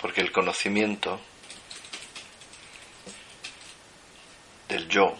Porque 0.00 0.20
el 0.20 0.30
conocimiento 0.30 1.20
del 4.68 4.86
yo 4.86 5.16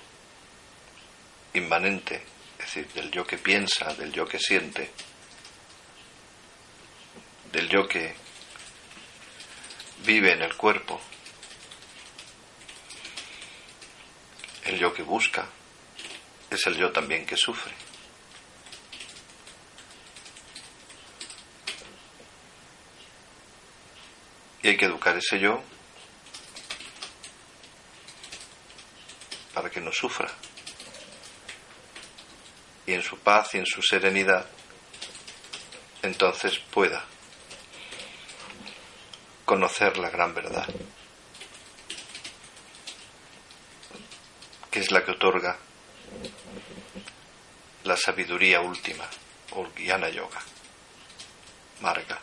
inmanente, 1.55 2.23
es 2.61 2.67
decir, 2.67 2.93
del 2.93 3.11
yo 3.11 3.27
que 3.27 3.39
piensa, 3.39 3.93
del 3.95 4.13
yo 4.13 4.25
que 4.29 4.39
siente, 4.39 4.93
del 7.51 7.69
yo 7.69 7.89
que 7.89 8.26
vive 10.07 10.33
en 10.33 10.43
el 10.43 10.57
cuerpo, 10.57 11.01
el 14.65 14.79
yo 14.79 14.95
que 14.95 15.03
busca, 15.03 15.47
es 16.49 16.65
el 16.69 16.77
yo 16.77 16.93
también 16.93 17.27
que 17.27 17.37
sufre. 17.37 17.75
Y 24.63 24.69
hay 24.69 24.77
que 24.77 24.85
educar 24.85 25.17
ese 25.17 25.41
yo 25.41 25.61
para 29.55 29.71
que 29.71 29.81
no 29.81 29.93
sufra. 29.93 30.31
Y 32.87 32.93
en 32.93 33.03
su 33.03 33.19
paz 33.19 33.55
y 33.55 33.59
en 33.59 33.67
su 33.67 33.83
serenidad, 33.83 34.47
entonces 36.03 36.59
pueda 36.59 37.05
conocer 39.47 39.97
la 39.97 40.11
gran 40.11 40.35
verdad, 40.35 40.67
que 44.71 44.81
es 44.81 44.91
la 44.91 45.05
que 45.05 45.13
otorga 45.13 45.57
la 47.85 47.97
sabiduría 47.97 48.61
última, 48.61 49.09
o 49.53 49.65
Jnana 49.77 50.09
Yoga, 50.09 50.41
Marga. 51.81 52.21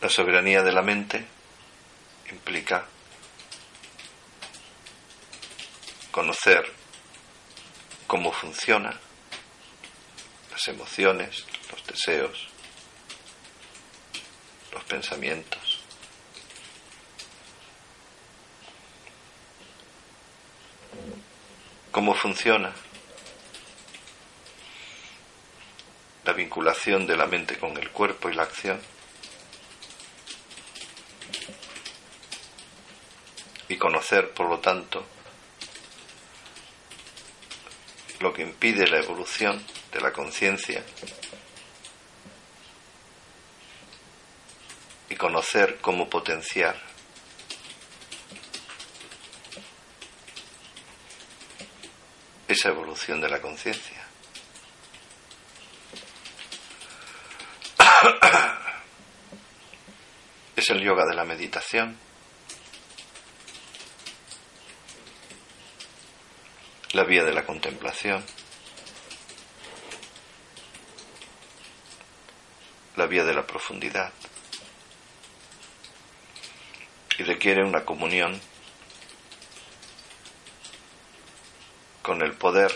La 0.00 0.08
soberanía 0.08 0.62
de 0.62 0.72
la 0.72 0.82
mente 0.82 1.26
implica 2.30 2.86
conocer 6.20 6.70
cómo 8.06 8.30
funciona 8.30 8.94
las 10.50 10.68
emociones, 10.68 11.46
los 11.72 11.86
deseos, 11.86 12.48
los 14.70 14.84
pensamientos. 14.84 15.80
¿Cómo 21.90 22.14
funciona 22.14 22.70
la 26.26 26.34
vinculación 26.34 27.06
de 27.06 27.16
la 27.16 27.24
mente 27.24 27.56
con 27.56 27.74
el 27.78 27.88
cuerpo 27.88 28.28
y 28.28 28.34
la 28.34 28.42
acción? 28.42 28.78
Y 33.68 33.78
conocer, 33.78 34.34
por 34.34 34.50
lo 34.50 34.58
tanto, 34.58 35.06
lo 38.20 38.32
que 38.32 38.42
impide 38.42 38.86
la 38.86 38.98
evolución 38.98 39.64
de 39.92 40.00
la 40.00 40.12
conciencia 40.12 40.84
y 45.08 45.16
conocer 45.16 45.78
cómo 45.80 46.08
potenciar 46.08 46.80
esa 52.46 52.68
evolución 52.68 53.20
de 53.20 53.28
la 53.28 53.40
conciencia. 53.40 54.06
Es 60.56 60.68
el 60.68 60.82
yoga 60.82 61.06
de 61.06 61.14
la 61.14 61.24
meditación. 61.24 62.09
La 67.00 67.06
vía 67.06 67.24
de 67.24 67.32
la 67.32 67.46
contemplación, 67.46 68.22
la 72.94 73.06
vía 73.06 73.24
de 73.24 73.32
la 73.32 73.46
profundidad. 73.46 74.12
Y 77.16 77.22
requiere 77.22 77.64
una 77.64 77.86
comunión 77.86 78.38
con 82.02 82.20
el 82.20 82.34
poder 82.34 82.70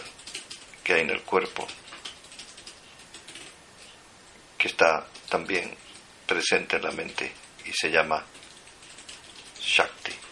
que 0.82 0.94
hay 0.94 1.02
en 1.02 1.10
el 1.10 1.20
cuerpo, 1.20 1.66
que 4.56 4.68
está 4.68 5.06
también 5.28 5.76
presente 6.26 6.76
en 6.76 6.82
la 6.82 6.92
mente 6.92 7.30
y 7.66 7.72
se 7.74 7.90
llama 7.90 8.24
Shakti. 9.60 10.24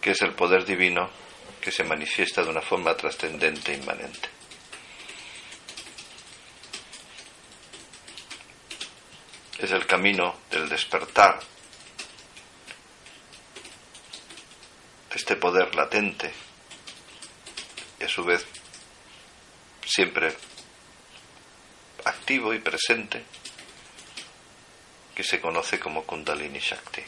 Que 0.00 0.12
es 0.12 0.22
el 0.22 0.34
poder 0.34 0.64
divino 0.64 1.10
que 1.60 1.70
se 1.70 1.84
manifiesta 1.84 2.42
de 2.42 2.50
una 2.50 2.62
forma 2.62 2.96
trascendente 2.96 3.72
e 3.72 3.76
inmanente. 3.76 4.28
Es 9.58 9.70
el 9.72 9.86
camino 9.86 10.36
del 10.50 10.68
despertar 10.68 11.38
de 15.10 15.16
este 15.16 15.36
poder 15.36 15.74
latente 15.74 16.32
y 18.00 18.04
a 18.04 18.08
su 18.08 18.24
vez 18.24 18.46
siempre 19.84 20.34
activo 22.04 22.54
y 22.54 22.58
presente, 22.60 23.24
que 25.14 25.22
se 25.22 25.40
conoce 25.40 25.78
como 25.78 26.04
Kundalini 26.04 26.58
Shakti. 26.58 27.02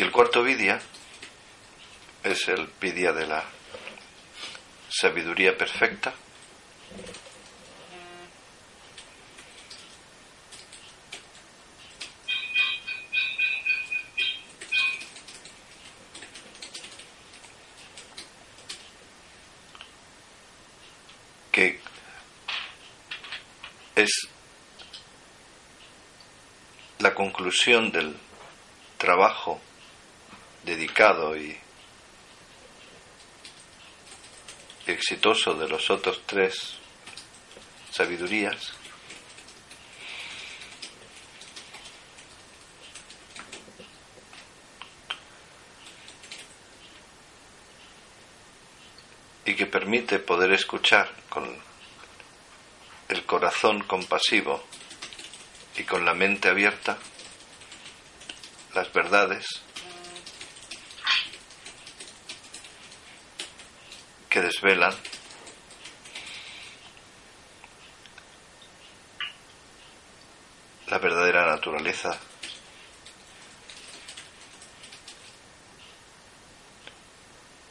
El 0.00 0.10
cuarto 0.10 0.42
vidya 0.42 0.80
es 2.24 2.48
el 2.48 2.70
vidya 2.80 3.12
de 3.12 3.26
la 3.26 3.44
sabiduría 4.88 5.58
perfecta. 5.58 6.14
que 21.52 21.78
es 23.96 24.28
la 27.00 27.14
conclusión 27.14 27.92
del 27.92 28.16
trabajo 28.96 29.60
dedicado 30.70 31.36
y 31.36 31.58
exitoso 34.86 35.54
de 35.54 35.68
los 35.68 35.90
otros 35.90 36.22
tres 36.26 36.76
sabidurías, 37.90 38.72
y 49.44 49.56
que 49.56 49.66
permite 49.66 50.20
poder 50.20 50.52
escuchar 50.52 51.10
con 51.28 51.58
el 53.08 53.26
corazón 53.26 53.82
compasivo 53.82 54.62
y 55.76 55.82
con 55.82 56.04
la 56.04 56.14
mente 56.14 56.48
abierta 56.48 56.96
las 58.72 58.92
verdades 58.92 59.46
que 64.30 64.40
desvelan. 64.40 64.94
La 70.86 70.98
verdadera 70.98 71.46
naturaleza. 71.46 72.18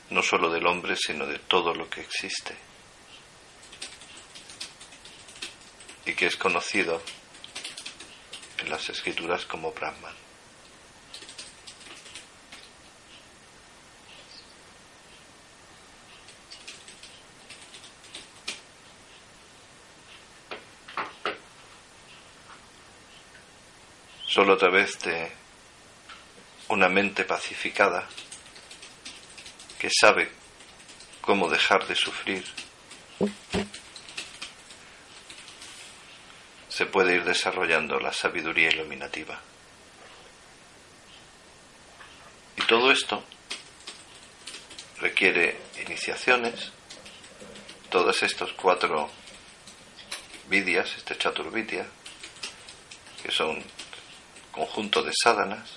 No 0.09 0.21
solo 0.21 0.49
del 0.49 0.67
hombre, 0.67 0.95
sino 0.97 1.25
de 1.25 1.39
todo 1.39 1.73
lo 1.73 1.89
que 1.89 2.01
existe. 2.01 2.55
Y 6.05 6.13
que 6.13 6.25
es 6.25 6.35
conocido 6.35 7.01
en 8.57 8.69
las 8.69 8.89
escrituras 8.89 9.45
como 9.45 9.71
Brahman. 9.71 10.28
Solo 24.39 24.54
a 24.54 24.58
través 24.58 24.97
de 25.02 25.30
una 26.69 26.88
mente 26.88 27.25
pacificada 27.25 28.08
que 29.78 29.89
sabe 29.89 30.32
cómo 31.19 31.49
dejar 31.49 31.86
de 31.88 31.95
sufrir 31.95 32.45
se 36.69 36.86
puede 36.86 37.15
ir 37.15 37.25
desarrollando 37.25 37.99
la 37.99 38.13
sabiduría 38.13 38.69
iluminativa. 38.69 39.41
Y 42.56 42.62
todo 42.62 42.93
esto 42.93 43.21
requiere 45.02 45.60
iniciaciones, 45.86 46.71
todos 47.89 48.23
estos 48.23 48.54
cuatro 48.54 49.12
vidias, 50.47 50.95
este 50.95 51.17
chaturvidya, 51.17 51.86
que 53.21 53.32
son 53.32 53.62
conjunto 54.51 55.03
de 55.03 55.12
sádanas, 55.23 55.69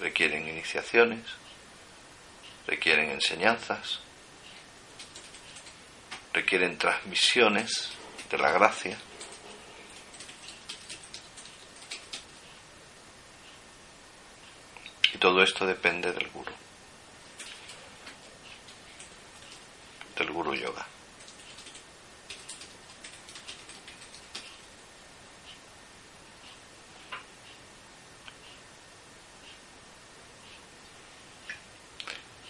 requieren 0.00 0.48
iniciaciones, 0.48 1.24
requieren 2.66 3.10
enseñanzas, 3.10 4.00
requieren 6.32 6.78
transmisiones 6.78 7.90
de 8.30 8.38
la 8.38 8.50
gracia. 8.50 8.98
Y 15.12 15.18
todo 15.18 15.42
esto 15.42 15.64
depende 15.66 16.12
del 16.12 16.28
guru, 16.30 16.52
del 20.16 20.30
guru 20.32 20.54
yoga. 20.54 20.86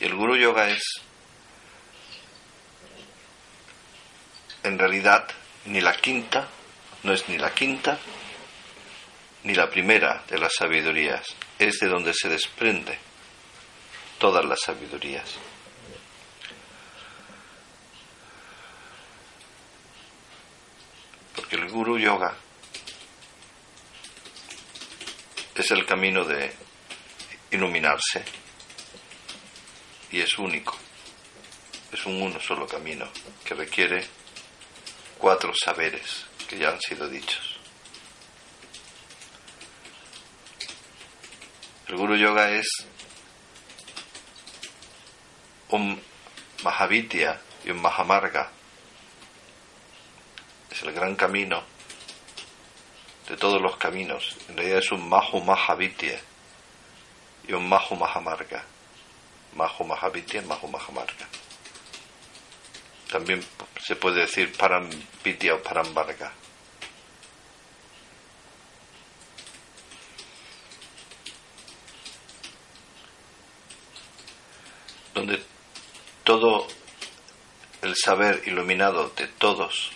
El 0.05 0.15
guru 0.15 0.37
yoga 0.37 0.69
es 0.69 1.01
en 4.63 4.79
realidad 4.79 5.27
ni 5.65 5.81
la 5.81 5.97
quinta, 5.97 6.47
no 7.05 7.15
es 7.15 7.27
ni 7.31 7.39
la 7.39 7.55
quinta, 7.55 7.99
ni 9.45 9.55
la 9.55 9.71
primera 9.71 10.23
de 10.29 10.39
las 10.39 10.53
sabidurías, 10.59 11.27
es 11.59 11.79
de 11.79 11.89
donde 11.89 12.13
se 12.13 12.29
desprende 12.29 12.99
todas 14.19 14.45
las 14.45 14.61
sabidurías. 14.61 15.37
Porque 21.35 21.57
el 21.57 21.71
guru 21.71 21.99
yoga 21.99 22.37
es 25.55 25.71
el 25.71 25.87
camino 25.87 26.25
de 26.25 26.53
iluminarse 27.53 28.44
y 30.15 30.21
es 30.21 30.39
único, 30.39 30.77
es 31.91 32.07
un 32.07 32.23
uno 32.23 32.39
solo 32.39 32.69
camino 32.69 33.09
que 33.45 33.53
requiere 33.53 34.07
cuatro 35.19 35.53
saberes 35.53 36.25
que 36.49 36.57
ya 36.57 36.69
han 36.69 36.81
sido 36.81 37.09
dichos. 37.09 37.59
El 41.89 41.97
Guru 41.97 42.15
Yoga 42.15 42.49
es 42.53 42.69
un 45.71 46.01
Mahavitya 46.63 47.41
y 47.65 47.71
un 47.71 47.83
Mahamarga. 47.83 48.53
Es 50.71 50.81
el 50.85 50.93
gran 50.93 51.17
camino 51.17 51.61
de 53.29 53.37
todos 53.37 53.61
los 53.61 53.77
caminos. 53.79 54.37
En 54.49 54.59
realidad 54.59 54.79
es 54.79 54.93
un 54.93 55.09
Mahu 55.09 55.41
Mahavitya 55.41 56.21
y 57.49 57.53
un 57.53 57.69
Mahu 57.69 57.97
Mahamarga. 57.97 58.65
Mahu 59.55 59.85
Mahavitya 59.85 60.43
Mahu 60.43 60.69
Mahamarga. 60.69 61.27
También 63.11 63.45
se 63.81 63.97
puede 63.97 64.23
decir 64.23 64.53
Parampitya 64.57 65.55
o 65.55 65.63
Parambarga. 65.63 66.33
Donde 75.15 75.41
todo 76.25 76.67
el 77.83 77.95
saber 77.95 78.43
iluminado 78.47 79.11
de 79.11 79.29
todos 79.29 79.93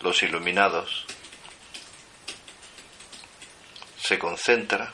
los 0.00 0.22
iluminados 0.22 1.06
se 4.02 4.18
concentra 4.18 4.92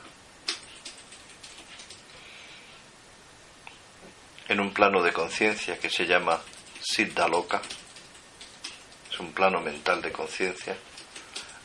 en 4.59 4.65
un 4.65 4.75
plano 4.75 5.05
de 5.05 5.13
conciencia 5.13 5.79
que 5.79 5.89
se 5.89 6.05
llama 6.05 6.41
Siddha 6.81 7.29
Loka. 7.29 7.63
Es 9.09 9.21
un 9.21 9.33
plano 9.33 9.61
mental 9.61 10.03
de 10.03 10.11
conciencia 10.11 10.77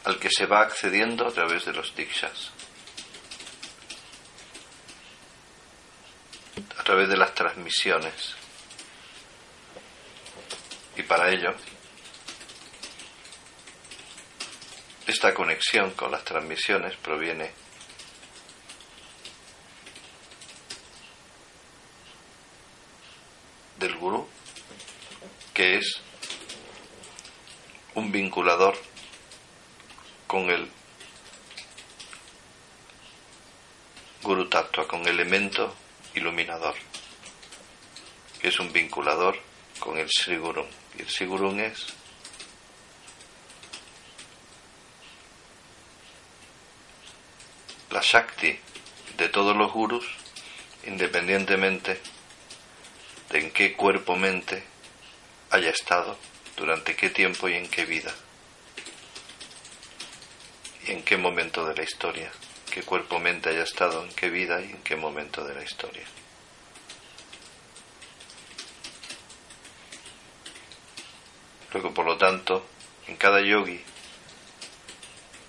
al 0.03 0.19
que 0.19 0.29
se 0.29 0.45
va 0.45 0.62
accediendo 0.62 1.27
a 1.27 1.32
través 1.32 1.65
de 1.65 1.73
los 1.73 1.95
dikshas, 1.95 2.51
a 6.77 6.84
través 6.84 7.10
de 7.10 7.17
las 7.17 7.34
transmisiones. 7.34 8.36
Y 10.95 11.01
para 11.01 11.32
ello 11.32 11.56
esta 15.08 15.34
conexión 15.34 15.91
con 15.95 16.12
las 16.12 16.23
transmisiones 16.23 16.95
proviene 16.97 17.63
del 23.84 23.97
gurú, 23.97 24.25
que 25.63 25.78
es 25.78 26.02
un 27.95 28.12
vinculador 28.12 28.78
con 30.28 30.49
el 30.49 30.69
Guru 34.23 34.49
Tattva, 34.49 34.86
con 34.86 35.08
elemento 35.08 35.73
iluminador, 36.15 36.76
que 38.41 38.49
es 38.49 38.60
un 38.60 38.73
vinculador 38.73 39.39
con 39.80 39.97
el 39.97 40.10
Sri 40.10 40.36
Guru. 40.36 40.67
Y 40.97 41.04
el 41.04 41.10
Sri 41.10 41.28
Guru 41.28 41.58
es 41.58 41.93
la 47.89 48.02
Shakti 48.02 48.60
de 49.15 49.30
todos 49.30 49.56
los 49.56 49.71
gurus, 49.71 50.06
independientemente 50.88 52.02
de 53.30 53.39
en 53.39 53.52
qué 53.52 53.78
cuerpo-mente 53.78 54.72
haya 55.53 55.69
estado, 55.69 56.17
durante 56.57 56.95
qué 56.95 57.11
tiempo 57.11 57.47
y 57.47 57.53
en 57.53 57.69
qué 57.69 57.85
vida, 57.85 58.11
y 60.87 60.93
en 60.93 61.03
qué 61.03 61.15
momento 61.15 61.63
de 61.67 61.75
la 61.75 61.83
historia, 61.83 62.31
qué 62.71 62.81
cuerpo-mente 62.81 63.49
haya 63.49 63.61
estado, 63.61 64.03
en 64.03 64.11
qué 64.13 64.31
vida 64.31 64.59
y 64.61 64.71
en 64.71 64.81
qué 64.81 64.95
momento 64.95 65.45
de 65.45 65.53
la 65.53 65.63
historia. 65.63 66.05
Luego, 71.71 71.93
por 71.93 72.07
lo 72.07 72.17
tanto, 72.17 72.65
en 73.05 73.15
cada 73.17 73.39
yogi 73.39 73.79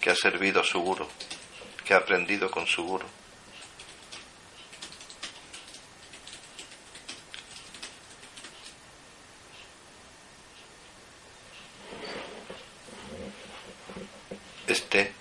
que 0.02 0.10
ha 0.10 0.14
servido 0.14 0.60
a 0.60 0.64
su 0.64 0.80
guru, 0.80 1.08
que 1.82 1.94
ha 1.94 1.98
aprendido 1.98 2.50
con 2.50 2.66
su 2.66 2.84
guru, 2.84 3.06
este 14.74 15.12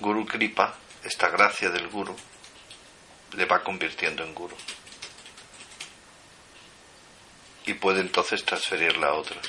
Guru 0.00 0.24
Kripa, 0.26 0.76
esta 1.06 1.28
gracia 1.28 1.70
del 1.70 1.88
Guru, 1.88 2.16
le 3.32 3.44
va 3.44 3.62
convirtiendo 3.62 4.24
en 4.24 4.34
Guru. 4.34 4.56
Y 7.64 7.74
puede 7.74 8.00
entonces 8.00 8.44
transferirla 8.44 9.08
a 9.08 9.14
otros. 9.14 9.46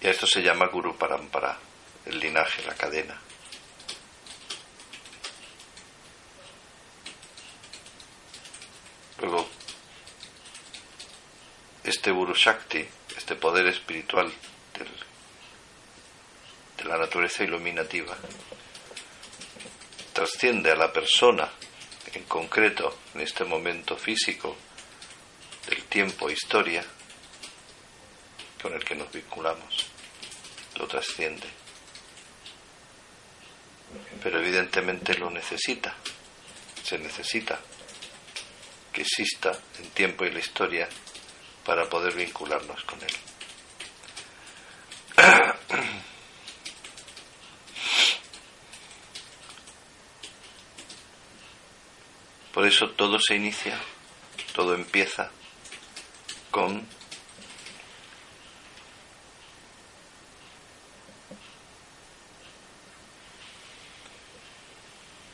Y 0.00 0.06
a 0.06 0.10
esto 0.10 0.26
se 0.26 0.42
llama 0.42 0.66
Guru 0.66 0.96
Parampara, 0.96 1.58
el 2.06 2.18
linaje, 2.18 2.62
la 2.62 2.74
cadena. 2.74 3.20
Luego, 9.20 9.46
este 11.84 12.10
Guru 12.10 12.34
Shakti, 12.34 12.88
este 13.16 13.36
poder 13.36 13.66
espiritual 13.66 14.32
la 16.84 16.96
naturaleza 16.96 17.44
iluminativa, 17.44 18.16
trasciende 20.12 20.70
a 20.70 20.76
la 20.76 20.92
persona 20.92 21.48
en 22.12 22.24
concreto, 22.24 22.98
en 23.14 23.22
este 23.22 23.44
momento 23.44 23.96
físico 23.96 24.56
del 25.66 25.82
tiempo 25.84 26.28
e 26.28 26.32
historia 26.32 26.84
con 28.60 28.74
el 28.74 28.84
que 28.84 28.94
nos 28.94 29.10
vinculamos, 29.10 29.86
lo 30.76 30.86
trasciende. 30.86 31.48
Pero 34.22 34.38
evidentemente 34.38 35.14
lo 35.14 35.30
necesita, 35.30 35.94
se 36.82 36.98
necesita 36.98 37.58
que 38.92 39.02
exista 39.02 39.58
en 39.78 39.90
tiempo 39.90 40.24
y 40.24 40.30
la 40.30 40.38
historia 40.38 40.88
para 41.64 41.88
poder 41.88 42.14
vincularnos 42.14 42.84
con 42.84 43.00
él. 43.02 43.31
Por 52.52 52.66
eso 52.66 52.90
todo 52.90 53.18
se 53.18 53.34
inicia, 53.36 53.78
todo 54.54 54.74
empieza 54.74 55.30
con 56.50 56.86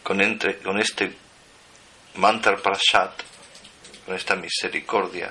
con, 0.03 0.21
entre, 0.23 0.59
con 0.61 0.81
este 0.81 1.15
mantra 2.15 2.57
prashat 2.57 3.29
con 4.09 4.17
esta 4.17 4.37
misericordia, 4.37 5.31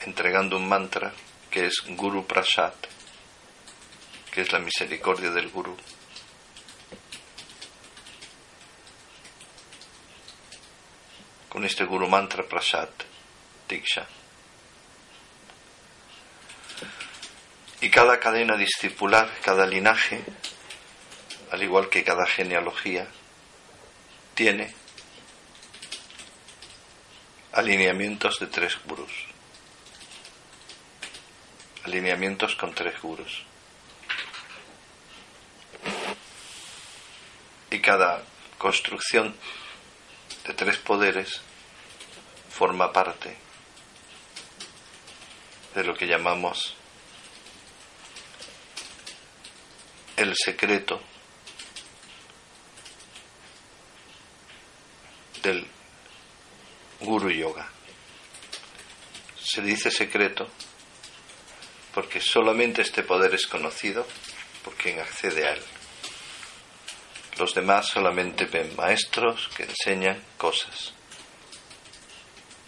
entregando 0.00 0.56
un 0.56 0.68
mantra 0.68 1.12
que 1.48 1.66
es 1.66 1.84
Guru 1.86 2.26
Prasad, 2.26 2.74
que 4.32 4.40
es 4.40 4.50
la 4.50 4.58
misericordia 4.58 5.30
del 5.30 5.50
Guru. 5.50 5.76
Con 11.50 11.66
este 11.66 11.84
Guru 11.84 12.08
Mantra 12.08 12.44
Prasad, 12.44 12.88
Diksha. 13.68 14.06
Y 17.82 17.90
cada 17.90 18.18
cadena 18.20 18.56
discipular, 18.56 19.30
cada 19.42 19.66
linaje, 19.66 20.22
al 21.50 21.62
igual 21.62 21.90
que 21.90 22.04
cada 22.04 22.24
genealogía, 22.24 23.06
tiene 24.34 24.72
alineamientos 27.52 28.38
de 28.38 28.46
tres 28.46 28.78
gurús. 28.86 29.12
Alineamientos 31.84 32.54
con 32.54 32.72
tres 32.74 33.00
gurús. 33.02 33.44
Y 37.70 37.80
cada 37.80 38.22
construcción 38.56 39.34
de 40.46 40.54
tres 40.54 40.78
poderes 40.78 41.40
forma 42.50 42.92
parte 42.92 43.36
de 45.74 45.84
lo 45.84 45.94
que 45.94 46.06
llamamos 46.06 46.76
el 50.16 50.34
secreto 50.36 51.00
del 55.42 55.66
Guru 57.00 57.30
Yoga. 57.30 57.66
Se 59.42 59.62
dice 59.62 59.90
secreto 59.90 60.48
porque 61.94 62.20
solamente 62.20 62.82
este 62.82 63.02
poder 63.02 63.34
es 63.34 63.46
conocido 63.46 64.06
por 64.62 64.74
quien 64.74 65.00
accede 65.00 65.46
a 65.46 65.52
él. 65.52 65.62
Los 67.40 67.54
demás 67.54 67.86
solamente 67.86 68.44
ven 68.44 68.76
maestros 68.76 69.48
que 69.56 69.62
enseñan 69.62 70.22
cosas. 70.36 70.92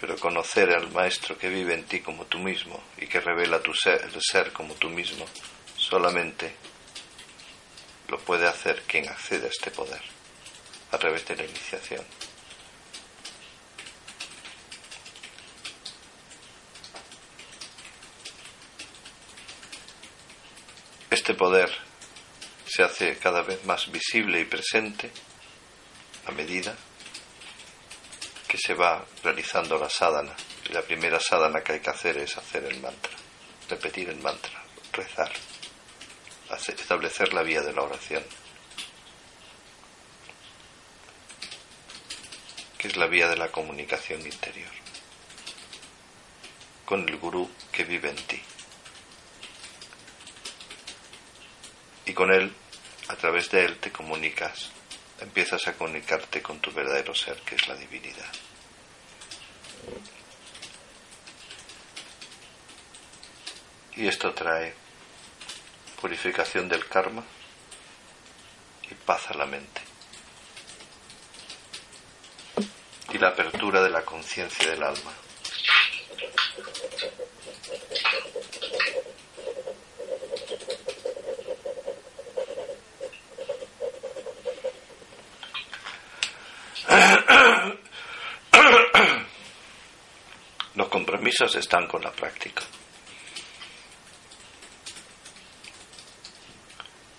Pero 0.01 0.17
conocer 0.17 0.71
al 0.71 0.91
maestro 0.91 1.37
que 1.37 1.51
vive 1.51 1.75
en 1.75 1.85
ti 1.85 2.01
como 2.01 2.25
tú 2.25 2.39
mismo 2.39 2.83
y 2.97 3.07
que 3.07 3.21
revela 3.21 3.61
tu 3.61 3.75
ser, 3.75 4.01
el 4.03 4.19
ser 4.23 4.51
como 4.51 4.73
tú 4.73 4.89
mismo, 4.89 5.27
solamente 5.77 6.55
lo 8.09 8.19
puede 8.21 8.49
hacer 8.49 8.81
quien 8.87 9.11
accede 9.11 9.45
a 9.45 9.51
este 9.51 9.71
poder 9.71 10.01
a 10.91 10.97
través 10.97 11.29
de 11.29 11.37
la 11.37 11.45
iniciación. 11.45 12.03
Este 21.11 21.35
poder 21.35 21.92
se 22.75 22.83
hace 22.83 23.19
cada 23.19 23.43
vez 23.43 23.63
más 23.67 23.93
visible 23.93 24.41
y 24.41 24.47
presente 24.47 25.11
a 26.25 26.31
medida 26.31 26.75
que 28.49 28.57
se 28.57 28.73
va 28.73 29.05
realizando 29.23 29.79
la 29.79 29.91
sadhana. 29.91 30.35
Y 30.71 30.73
la 30.73 30.81
primera 30.81 31.21
sadhana 31.21 31.63
que 31.63 31.73
hay 31.73 31.81
que 31.81 31.91
hacer 31.91 32.17
es 32.17 32.39
hacer 32.39 32.65
el 32.65 32.81
mantra, 32.81 33.13
repetir 33.69 34.09
el 34.09 34.21
mantra, 34.21 34.65
rezar, 34.91 35.31
establecer 36.67 37.35
la 37.35 37.43
vía 37.43 37.61
de 37.61 37.75
la 37.75 37.83
oración, 37.83 38.25
que 42.79 42.89
es 42.89 42.97
la 42.97 43.07
vía 43.07 43.29
de 43.29 43.37
la 43.37 43.53
comunicación 43.53 44.23
interior 44.23 44.73
con 46.87 47.07
el 47.07 47.19
gurú 47.19 47.51
que 47.71 47.85
vive 47.85 48.09
en 48.09 48.17
ti. 48.17 48.43
y 52.07 52.15
con 52.15 52.33
él, 52.33 52.53
a 53.09 53.17
través 53.17 53.51
de 53.51 53.65
él, 53.65 53.79
te 53.79 53.91
comunicas 53.91 54.73
empiezas 55.23 55.67
a 55.69 55.75
comunicarte 55.75 56.43
con 56.43 56.59
tu 56.61 56.73
verdadero 56.73 57.15
ser, 57.15 57.37
que 57.43 57.55
es 57.55 57.69
la 57.69 57.77
divinidad. 57.77 58.33
Y 63.95 64.09
esto 64.09 64.33
trae 64.33 64.75
purificación 66.01 66.69
del 66.69 66.87
karma 66.89 67.23
y 68.91 68.95
paz 68.95 69.31
a 69.31 69.35
la 69.35 69.47
mente. 69.47 69.81
Y 73.13 73.19
la 73.19 73.29
apertura 73.29 73.83
de 73.83 73.91
la 73.91 74.03
conciencia 74.03 74.71
del 74.71 74.83
alma. 74.83 75.13
Los 90.75 90.89
están 91.41 91.87
con 91.87 92.03
la 92.03 92.13
práctica. 92.13 92.63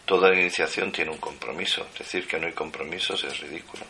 Toda 0.05 0.33
iniciación 0.33 0.91
tiene 0.91 1.11
un 1.11 1.17
compromiso. 1.17 1.87
Decir 1.97 2.27
que 2.27 2.39
no 2.39 2.47
hay 2.47 2.53
compromisos 2.53 3.23
es 3.23 3.39
ridículo. 3.39 3.85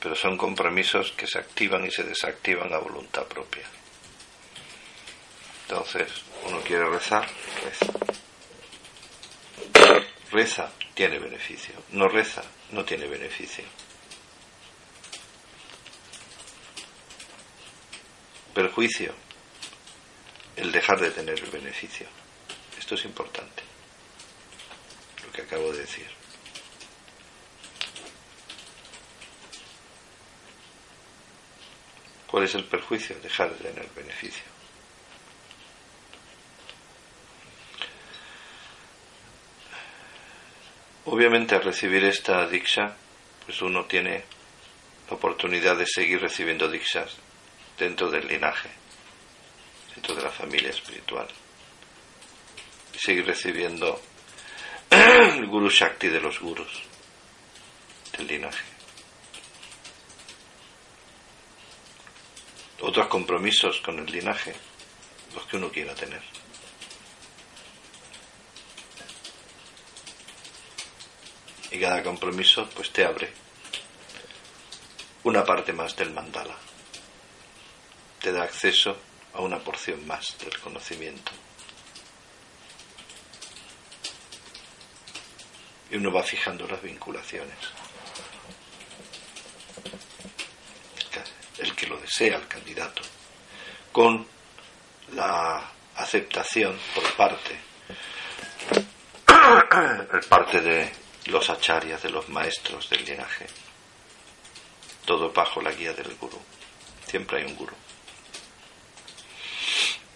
Pero 0.00 0.14
son 0.14 0.36
compromisos 0.36 1.12
que 1.12 1.26
se 1.26 1.38
activan 1.38 1.84
y 1.84 1.90
se 1.90 2.04
desactivan 2.04 2.72
a 2.72 2.78
voluntad 2.78 3.26
propia. 3.26 3.64
Entonces, 5.62 6.10
uno 6.46 6.60
quiere 6.60 6.88
rezar, 6.88 7.28
reza. 7.64 7.86
Reza, 10.30 10.72
tiene 10.94 11.18
beneficio. 11.18 11.74
No 11.90 12.08
reza, 12.08 12.42
no 12.70 12.84
tiene 12.84 13.06
beneficio. 13.06 13.64
Perjuicio, 18.54 19.14
el 20.60 20.72
dejar 20.72 21.00
de 21.00 21.10
tener 21.10 21.38
el 21.38 21.50
beneficio. 21.50 22.06
Esto 22.78 22.94
es 22.94 23.04
importante 23.04 23.70
que 25.32 25.42
acabo 25.42 25.72
de 25.72 25.80
decir. 25.80 26.06
¿Cuál 32.26 32.44
es 32.44 32.54
el 32.54 32.64
perjuicio? 32.64 33.18
Dejar 33.20 33.50
de 33.50 33.70
tener 33.70 33.88
beneficio. 33.94 34.44
Obviamente 41.06 41.56
al 41.56 41.64
recibir 41.64 42.04
esta 42.04 42.46
diksha, 42.46 42.94
pues 43.44 43.60
uno 43.62 43.86
tiene 43.86 44.24
la 45.08 45.16
oportunidad 45.16 45.76
de 45.76 45.86
seguir 45.86 46.20
recibiendo 46.20 46.68
dikshas 46.68 47.16
dentro 47.78 48.10
del 48.10 48.28
linaje, 48.28 48.70
dentro 49.94 50.14
de 50.14 50.22
la 50.22 50.30
familia 50.30 50.70
espiritual. 50.70 51.28
Y 52.94 52.98
seguir 52.98 53.26
recibiendo 53.26 54.00
el 54.90 55.46
guru 55.46 55.68
Shakti 55.68 56.08
de 56.08 56.20
los 56.20 56.40
gurus 56.40 56.82
del 58.16 58.26
linaje. 58.26 58.64
Otros 62.80 63.06
compromisos 63.08 63.80
con 63.80 63.98
el 63.98 64.06
linaje, 64.06 64.54
los 65.34 65.46
que 65.46 65.56
uno 65.56 65.70
quiera 65.70 65.94
tener. 65.94 66.22
Y 71.70 71.78
cada 71.78 72.02
compromiso 72.02 72.68
pues 72.70 72.90
te 72.90 73.04
abre 73.04 73.32
una 75.22 75.44
parte 75.44 75.72
más 75.72 75.94
del 75.94 76.10
mandala. 76.12 76.56
Te 78.20 78.32
da 78.32 78.42
acceso 78.42 78.96
a 79.34 79.40
una 79.40 79.58
porción 79.58 80.06
más 80.06 80.36
del 80.38 80.58
conocimiento. 80.60 81.32
y 85.90 85.96
uno 85.96 86.12
va 86.12 86.22
fijando 86.22 86.66
las 86.66 86.80
vinculaciones. 86.82 87.56
El 91.58 91.74
que 91.74 91.86
lo 91.86 91.98
desea, 91.98 92.36
el 92.36 92.48
candidato, 92.48 93.02
con 93.92 94.26
la 95.12 95.72
aceptación 95.96 96.78
por 96.94 97.12
parte, 97.16 97.58
parte 100.28 100.60
de 100.62 100.90
los 101.26 101.50
acharyas, 101.50 102.02
de 102.02 102.08
los 102.08 102.28
maestros 102.30 102.88
del 102.88 103.04
linaje, 103.04 103.46
todo 105.04 105.32
bajo 105.32 105.60
la 105.60 105.72
guía 105.72 105.92
del 105.92 106.14
gurú. 106.14 106.40
Siempre 107.06 107.40
hay 107.40 107.44
un 107.46 107.56
gurú, 107.56 107.74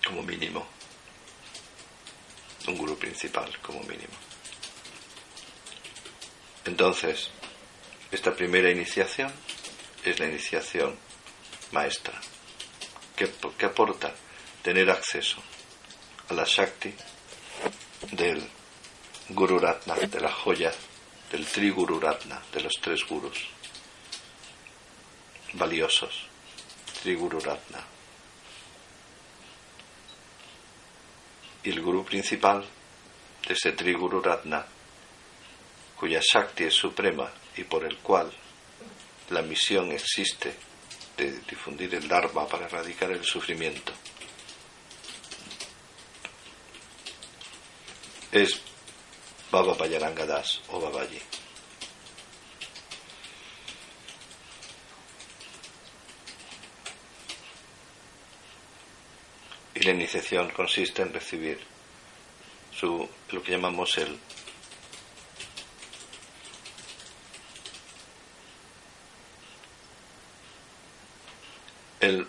como 0.04 0.22
mínimo, 0.22 0.66
un 2.66 2.76
gurú 2.76 2.96
principal, 2.96 3.58
como 3.60 3.80
mínimo. 3.80 4.14
Entonces, 6.64 7.30
esta 8.10 8.34
primera 8.34 8.70
iniciación 8.70 9.32
es 10.04 10.18
la 10.18 10.26
iniciación 10.26 10.96
maestra, 11.72 12.18
que, 13.16 13.66
aporta 13.66 14.14
tener 14.62 14.90
acceso 14.90 15.42
a 16.28 16.34
la 16.34 16.44
Shakti 16.44 16.94
del 18.12 18.48
Guru 19.30 19.58
Ratna, 19.58 19.94
de 19.94 20.20
la 20.20 20.30
joya 20.30 20.72
del 21.30 21.46
Tri 21.46 21.70
Guru 21.70 21.98
Ratna, 21.98 22.40
de 22.52 22.60
los 22.60 22.74
tres 22.80 23.04
gurus 23.06 23.48
valiosos, 25.54 26.26
Tri 27.02 27.14
Guru 27.14 27.40
Ratna. 27.40 27.93
Y 31.64 31.70
el 31.70 31.80
guru 31.80 32.04
principal 32.04 32.64
de 33.46 33.54
ese 33.54 33.72
Tri 33.72 33.94
Guru 33.94 34.20
Ratna 34.20 34.64
cuya 35.96 36.20
Shakti 36.20 36.64
es 36.64 36.74
suprema 36.74 37.30
y 37.56 37.64
por 37.64 37.84
el 37.84 37.96
cual 37.98 38.30
la 39.30 39.42
misión 39.42 39.90
existe 39.92 40.54
de 41.16 41.40
difundir 41.48 41.94
el 41.94 42.06
Dharma 42.06 42.46
para 42.46 42.66
erradicar 42.66 43.10
el 43.10 43.24
sufrimiento. 43.24 43.92
Es 48.32 48.60
Baba 49.50 49.76
Das 50.26 50.60
o 50.68 50.80
Babaji. 50.80 51.20
La 59.84 59.90
iniciación 59.90 60.48
consiste 60.48 61.02
en 61.02 61.12
recibir 61.12 61.60
su, 62.72 63.06
lo 63.30 63.42
que 63.42 63.52
llamamos 63.52 63.98
el 63.98 64.18
el 72.00 72.26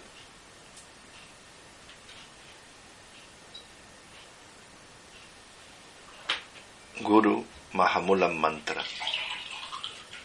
Guru 7.00 7.46
Mahamulan 7.72 8.38
Mantra. 8.38 8.84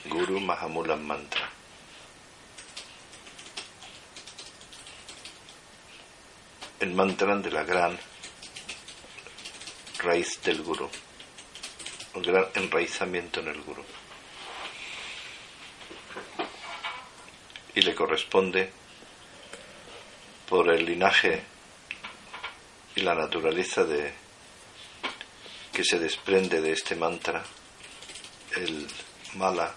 Guru 0.06 0.40
Mahamulan 0.40 1.06
Mantra. 1.06 1.59
El 6.80 6.94
mantra 6.94 7.36
de 7.36 7.50
la 7.50 7.62
gran 7.62 7.98
raíz 9.98 10.40
del 10.42 10.62
Guru. 10.62 10.88
El 12.14 12.22
gran 12.22 12.46
enraizamiento 12.54 13.40
en 13.40 13.48
el 13.48 13.60
Guru. 13.60 13.84
Y 17.74 17.82
le 17.82 17.94
corresponde 17.94 18.72
por 20.48 20.72
el 20.72 20.86
linaje 20.86 21.42
y 22.96 23.02
la 23.02 23.14
naturaleza 23.14 23.84
de 23.84 24.12
que 25.72 25.84
se 25.84 25.98
desprende 25.98 26.60
de 26.60 26.72
este 26.72 26.96
mantra, 26.96 27.44
el 28.56 28.86
mala 29.34 29.74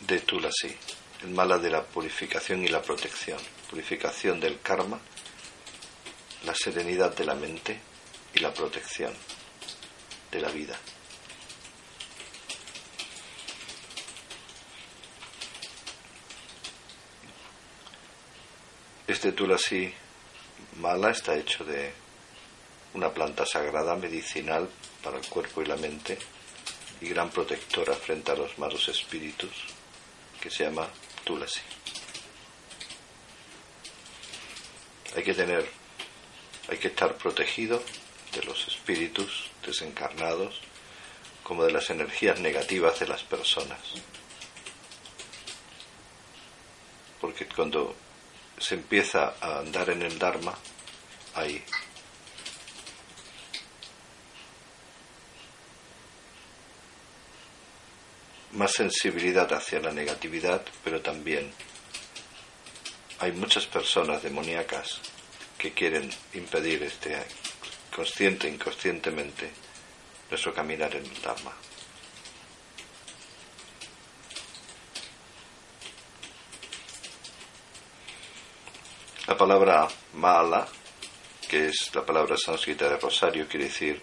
de 0.00 0.20
Tulasi, 0.20 0.76
el 1.22 1.30
mala 1.30 1.58
de 1.58 1.70
la 1.70 1.82
purificación 1.82 2.64
y 2.64 2.68
la 2.68 2.82
protección, 2.82 3.40
purificación 3.70 4.40
del 4.40 4.60
karma, 4.60 5.00
la 6.44 6.54
serenidad 6.54 7.14
de 7.16 7.24
la 7.24 7.34
mente 7.34 7.80
y 8.34 8.40
la 8.40 8.52
protección 8.52 9.12
de 10.30 10.40
la 10.40 10.48
vida. 10.50 10.78
Este 19.06 19.32
tulasi 19.32 19.92
mala 20.80 21.10
está 21.10 21.36
hecho 21.36 21.64
de 21.64 21.92
una 22.94 23.12
planta 23.12 23.46
sagrada 23.46 23.94
medicinal 23.94 24.68
para 25.02 25.18
el 25.18 25.26
cuerpo 25.26 25.62
y 25.62 25.66
la 25.66 25.76
mente, 25.76 26.18
y 27.00 27.08
gran 27.08 27.30
protectora 27.30 27.94
frente 27.94 28.32
a 28.32 28.36
los 28.36 28.58
malos 28.58 28.88
espíritus, 28.88 29.52
que 30.40 30.50
se 30.50 30.64
llama 30.64 30.88
Tulasi. 31.24 31.75
Hay 35.16 35.24
que 35.24 35.32
tener, 35.32 35.66
hay 36.68 36.76
que 36.76 36.88
estar 36.88 37.16
protegido 37.16 37.82
de 38.34 38.42
los 38.42 38.68
espíritus 38.68 39.50
desencarnados 39.64 40.60
como 41.42 41.64
de 41.64 41.72
las 41.72 41.88
energías 41.88 42.38
negativas 42.38 43.00
de 43.00 43.08
las 43.08 43.22
personas. 43.22 43.80
Porque 47.18 47.46
cuando 47.46 47.96
se 48.58 48.74
empieza 48.74 49.36
a 49.40 49.60
andar 49.60 49.88
en 49.88 50.02
el 50.02 50.18
Dharma, 50.18 50.54
hay 51.34 51.64
más 58.52 58.72
sensibilidad 58.72 59.50
hacia 59.52 59.80
la 59.80 59.92
negatividad, 59.92 60.62
pero 60.84 61.00
también 61.00 61.52
hay 63.18 63.32
muchas 63.32 63.66
personas 63.66 64.22
demoníacas 64.22 65.00
que 65.56 65.72
quieren 65.72 66.10
impedir 66.34 66.82
este 66.82 67.16
consciente 67.94 68.46
e 68.46 68.50
inconscientemente 68.50 69.50
nuestro 70.28 70.52
caminar 70.52 70.94
en 70.94 71.06
el 71.06 71.22
Dharma. 71.22 71.52
La 79.26 79.36
palabra 79.36 79.88
mala, 80.14 80.68
que 81.48 81.68
es 81.68 81.90
la 81.94 82.04
palabra 82.04 82.36
sánscrita 82.36 82.88
de 82.88 82.98
rosario, 82.98 83.48
quiere 83.48 83.66
decir 83.66 84.00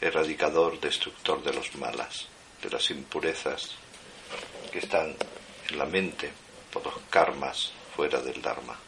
erradicador, 0.00 0.78
destructor 0.78 1.42
de 1.42 1.52
los 1.52 1.74
malas, 1.76 2.28
de 2.62 2.70
las 2.70 2.90
impurezas 2.90 3.76
que 4.70 4.80
están 4.80 5.16
en 5.70 5.78
la 5.78 5.86
mente 5.86 6.30
por 6.70 6.84
los 6.84 6.94
karmas 7.08 7.72
fuera 7.94 8.20
del 8.20 8.40
Dharma. 8.40 8.78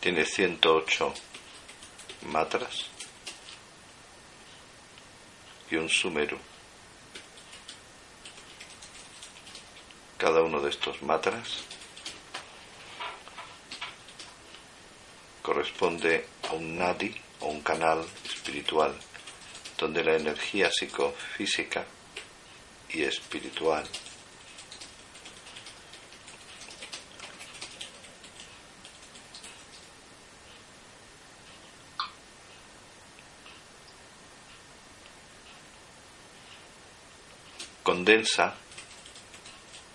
Tiene 0.00 0.24
108 0.24 1.14
matras 2.30 2.86
y 5.70 5.76
un 5.76 5.88
sumeru. 5.88 6.38
Cada 10.16 10.42
uno 10.42 10.60
de 10.60 10.70
estos 10.70 11.02
matras 11.02 11.64
corresponde 15.42 16.26
a 16.48 16.54
un 16.54 16.78
nadi 16.78 17.14
o 17.40 17.46
un 17.48 17.60
canal 17.60 18.04
espiritual 18.24 18.94
donde 19.78 20.02
la 20.02 20.16
energía 20.16 20.70
psicofísica 20.70 21.86
y 22.90 23.02
espiritual. 23.02 23.86
Condensa 37.82 38.54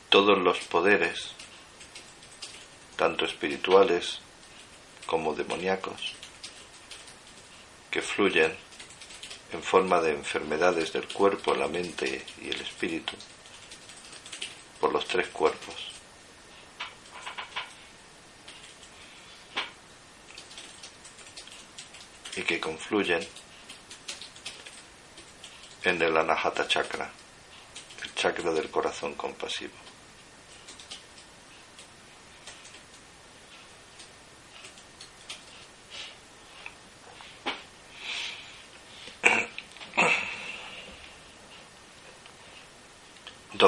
todos 0.09 0.37
los 0.39 0.59
poderes, 0.59 1.31
tanto 2.97 3.25
espirituales 3.25 4.19
como 5.05 5.35
demoníacos, 5.35 6.13
que 7.91 8.01
fluyen 8.01 8.55
en 9.53 9.61
forma 9.61 10.01
de 10.01 10.11
enfermedades 10.11 10.91
del 10.93 11.07
cuerpo, 11.07 11.53
la 11.53 11.67
mente 11.67 12.25
y 12.41 12.49
el 12.49 12.59
espíritu, 12.61 13.13
por 14.79 14.91
los 14.91 15.05
tres 15.05 15.27
cuerpos. 15.27 15.91
Y 22.35 22.41
que 22.41 22.59
confluyen 22.59 23.25
en 25.83 26.01
el 26.01 26.17
Anahata 26.17 26.67
Chakra, 26.67 27.11
el 28.03 28.15
chakra 28.15 28.51
del 28.51 28.71
corazón 28.71 29.13
compasivo. 29.13 29.82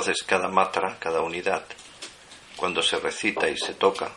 Entonces 0.06 0.28
cada 0.28 0.50
matra, 0.50 1.00
cada 1.00 1.22
unidad, 1.22 1.66
cuando 2.56 2.84
se 2.84 2.98
recita 2.98 3.50
y 3.50 3.58
se 3.58 3.74
toca, 3.74 4.12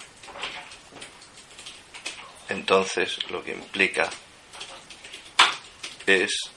entonces 2.51 3.19
lo 3.31 3.43
que 3.43 3.53
implica 3.53 4.11
es 6.05 6.51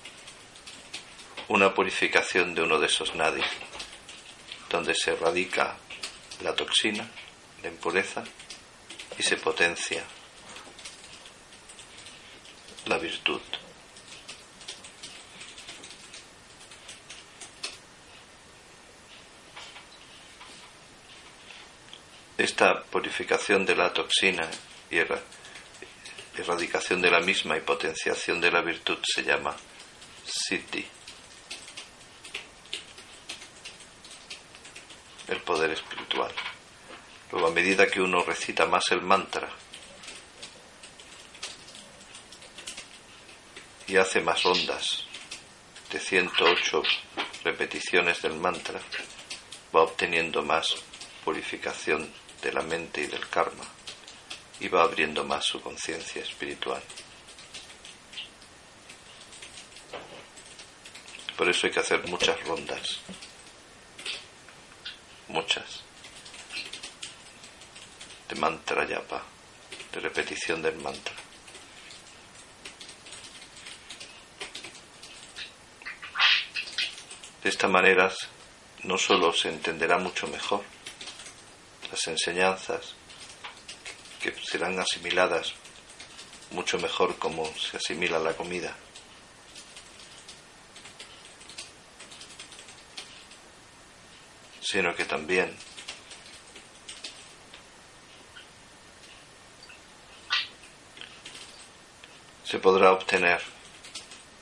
una 1.47 1.73
purificación 1.73 2.53
de 2.53 2.63
uno 2.63 2.77
de 2.77 2.87
esos 2.87 3.15
nadis, 3.15 3.45
donde 4.69 4.93
se 4.93 5.15
radica 5.15 5.77
la 6.41 6.53
toxina, 6.53 7.09
la 7.63 7.69
impureza, 7.69 8.25
y 9.17 9.23
se 9.23 9.37
potencia 9.37 10.03
la 12.85 12.97
virtud. 12.97 13.39
Esta 22.41 22.81
purificación 22.81 23.67
de 23.67 23.75
la 23.75 23.93
toxina 23.93 24.49
y 24.89 24.97
erradicación 26.39 26.99
de 26.99 27.11
la 27.11 27.19
misma 27.19 27.55
y 27.55 27.61
potenciación 27.61 28.41
de 28.41 28.49
la 28.49 28.61
virtud 28.61 28.97
se 29.03 29.23
llama 29.23 29.55
siddhi, 30.25 30.83
el 35.27 35.39
poder 35.41 35.69
espiritual. 35.69 36.31
Luego, 37.31 37.49
a 37.49 37.51
medida 37.51 37.85
que 37.85 38.01
uno 38.01 38.23
recita 38.23 38.65
más 38.65 38.89
el 38.89 39.03
mantra 39.03 39.47
y 43.85 43.97
hace 43.97 44.19
más 44.19 44.43
ondas 44.47 45.05
de 45.91 45.99
108 45.99 46.81
repeticiones 47.43 48.19
del 48.23 48.33
mantra, 48.33 48.81
va 49.75 49.83
obteniendo 49.83 50.41
más 50.41 50.73
purificación 51.23 52.11
de 52.41 52.51
la 52.51 52.61
mente 52.61 53.01
y 53.01 53.07
del 53.07 53.27
karma 53.29 53.65
y 54.59 54.67
va 54.67 54.83
abriendo 54.83 55.23
más 55.23 55.45
su 55.45 55.61
conciencia 55.61 56.21
espiritual. 56.21 56.81
Por 61.35 61.49
eso 61.49 61.65
hay 61.65 61.73
que 61.73 61.79
hacer 61.79 62.07
muchas 62.07 62.39
rondas, 62.43 62.99
muchas, 65.27 65.81
de 68.29 68.35
mantra 68.35 68.85
yapa, 68.85 69.23
de 69.91 69.99
repetición 69.99 70.61
del 70.61 70.75
mantra. 70.75 71.15
De 77.41 77.49
esta 77.49 77.67
manera 77.67 78.13
no 78.83 78.99
solo 78.99 79.33
se 79.33 79.49
entenderá 79.49 79.97
mucho 79.97 80.27
mejor, 80.27 80.63
las 81.91 82.07
enseñanzas 82.07 82.93
que 84.21 84.33
serán 84.43 84.79
asimiladas 84.79 85.53
mucho 86.51 86.77
mejor 86.79 87.17
como 87.17 87.45
se 87.55 87.77
asimila 87.77 88.19
la 88.19 88.33
comida. 88.33 88.75
sino 94.61 94.95
que 94.95 95.03
también 95.03 95.53
se 102.45 102.57
podrá 102.57 102.93
obtener 102.93 103.41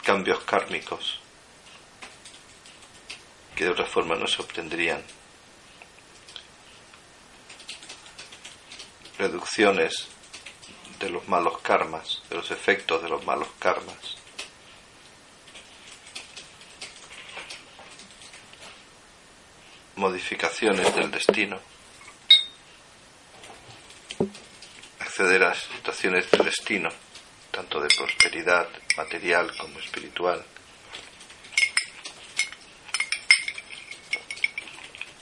cambios 0.04 0.40
kármicos 0.42 1.20
que 3.56 3.64
de 3.64 3.72
otra 3.72 3.86
forma 3.86 4.14
no 4.16 4.28
se 4.28 4.40
obtendrían 4.44 5.04
reducciones 9.20 10.08
de 11.00 11.10
los 11.10 11.28
malos 11.28 11.60
karmas, 11.60 12.24
de 12.30 12.38
los 12.38 12.50
efectos 12.52 13.04
de 13.04 13.10
los 13.10 13.24
malos 13.26 13.50
karmas. 13.60 14.16
Modificaciones 19.98 20.96
del 20.96 21.12
destino. 21.12 21.60
Acceder 25.00 25.44
a 25.44 25.54
situaciones 25.54 26.32
de 26.32 26.38
destino 26.38 26.90
tanto 27.52 27.82
de 27.82 27.90
prosperidad 27.90 28.70
material 28.96 29.52
como 29.58 29.80
espiritual. 29.80 30.46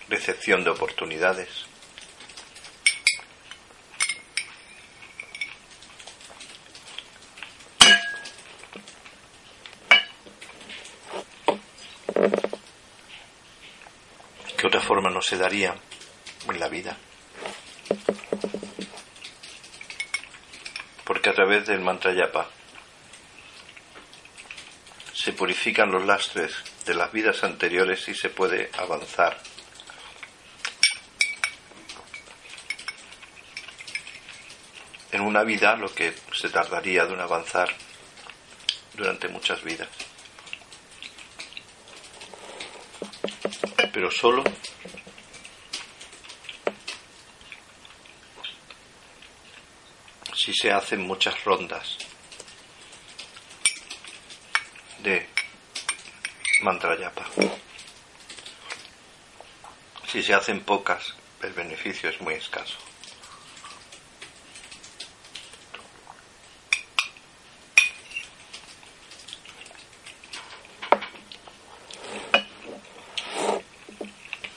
Recepción 0.08 0.64
de 0.64 0.70
oportunidades. 0.70 1.66
que 14.58 14.66
otra 14.66 14.82
forma 14.82 15.07
no 15.18 15.24
se 15.24 15.36
daría 15.36 15.74
en 16.48 16.60
la 16.60 16.70
vida. 16.70 16.96
Porque 21.04 21.32
a 21.32 21.34
través 21.34 21.66
del 21.66 21.80
mantra 21.80 22.14
yapa 22.14 22.48
se 25.14 25.34
purifican 25.34 25.92
los 25.92 26.06
lastres 26.06 26.54
de 26.86 26.94
las 26.94 27.12
vidas 27.12 27.44
anteriores 27.44 28.08
y 28.10 28.14
se 28.14 28.30
puede 28.30 28.70
avanzar. 28.78 29.42
En 35.14 35.22
una 35.22 35.44
vida 35.44 35.76
lo 35.78 35.92
que 35.96 36.14
se 36.32 36.50
tardaría 36.50 37.08
de 37.08 37.14
un 37.14 37.22
avanzar 37.22 37.70
durante 38.94 39.30
muchas 39.30 39.64
vidas. 39.64 39.90
Pero 43.92 44.12
solo 44.12 44.44
si 50.48 50.54
se 50.54 50.72
hacen 50.72 51.02
muchas 51.02 51.44
rondas 51.44 51.98
de 55.00 55.28
mantra 56.62 56.98
yapa. 56.98 57.26
Si 60.10 60.24
se 60.24 60.34
hacen 60.34 60.64
pocas, 60.64 61.16
el 61.44 61.52
beneficio 61.52 62.10
es 62.10 62.22
muy 62.22 62.36
escaso. 62.36 62.78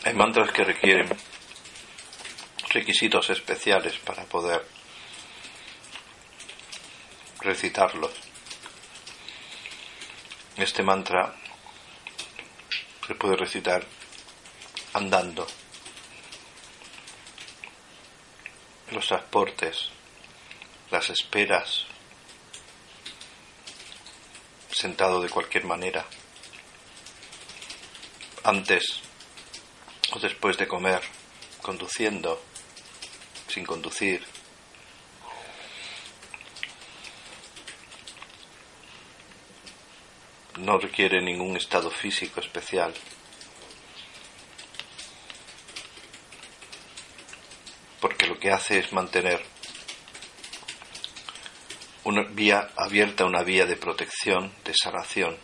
Hay 0.04 0.14
mantras 0.14 0.52
que 0.52 0.62
requieren 0.62 1.08
requisitos 2.68 3.28
especiales 3.30 3.98
para 3.98 4.22
poder 4.26 4.79
recitarlos. 7.40 8.12
Este 10.56 10.82
mantra 10.82 11.34
se 13.06 13.14
puede 13.14 13.36
recitar 13.36 13.84
andando, 14.92 15.46
los 18.90 19.06
transportes, 19.06 19.90
las 20.90 21.08
esperas, 21.10 21.86
sentado 24.70 25.22
de 25.22 25.28
cualquier 25.28 25.64
manera, 25.64 26.04
antes 28.44 29.00
o 30.12 30.18
después 30.18 30.58
de 30.58 30.66
comer, 30.66 31.02
conduciendo, 31.62 32.42
sin 33.48 33.64
conducir, 33.64 34.26
no 40.60 40.78
requiere 40.78 41.22
ningún 41.22 41.56
estado 41.56 41.90
físico 41.90 42.40
especial. 42.40 42.92
Porque 48.00 48.26
lo 48.26 48.38
que 48.38 48.50
hace 48.50 48.78
es 48.78 48.92
mantener 48.92 49.42
una 52.04 52.22
vía 52.22 52.70
abierta, 52.76 53.24
una 53.24 53.42
vía 53.42 53.66
de 53.66 53.76
protección, 53.76 54.52
de 54.64 54.74
sanación. 54.74 55.36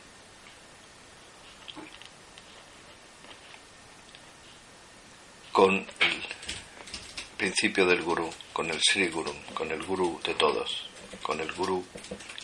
Con 5.53 5.75
el 5.75 6.23
principio 7.37 7.87
del 7.87 8.03
gurú, 8.03 8.31
con 8.53 8.71
el 8.71 8.81
Sri 8.81 9.09
Guru, 9.09 9.35
con 9.55 9.71
el 9.71 9.83
gurú 9.83 10.21
de 10.25 10.35
todos, 10.35 10.89
con 11.23 11.41
el 11.41 11.53
gurú 11.53 11.85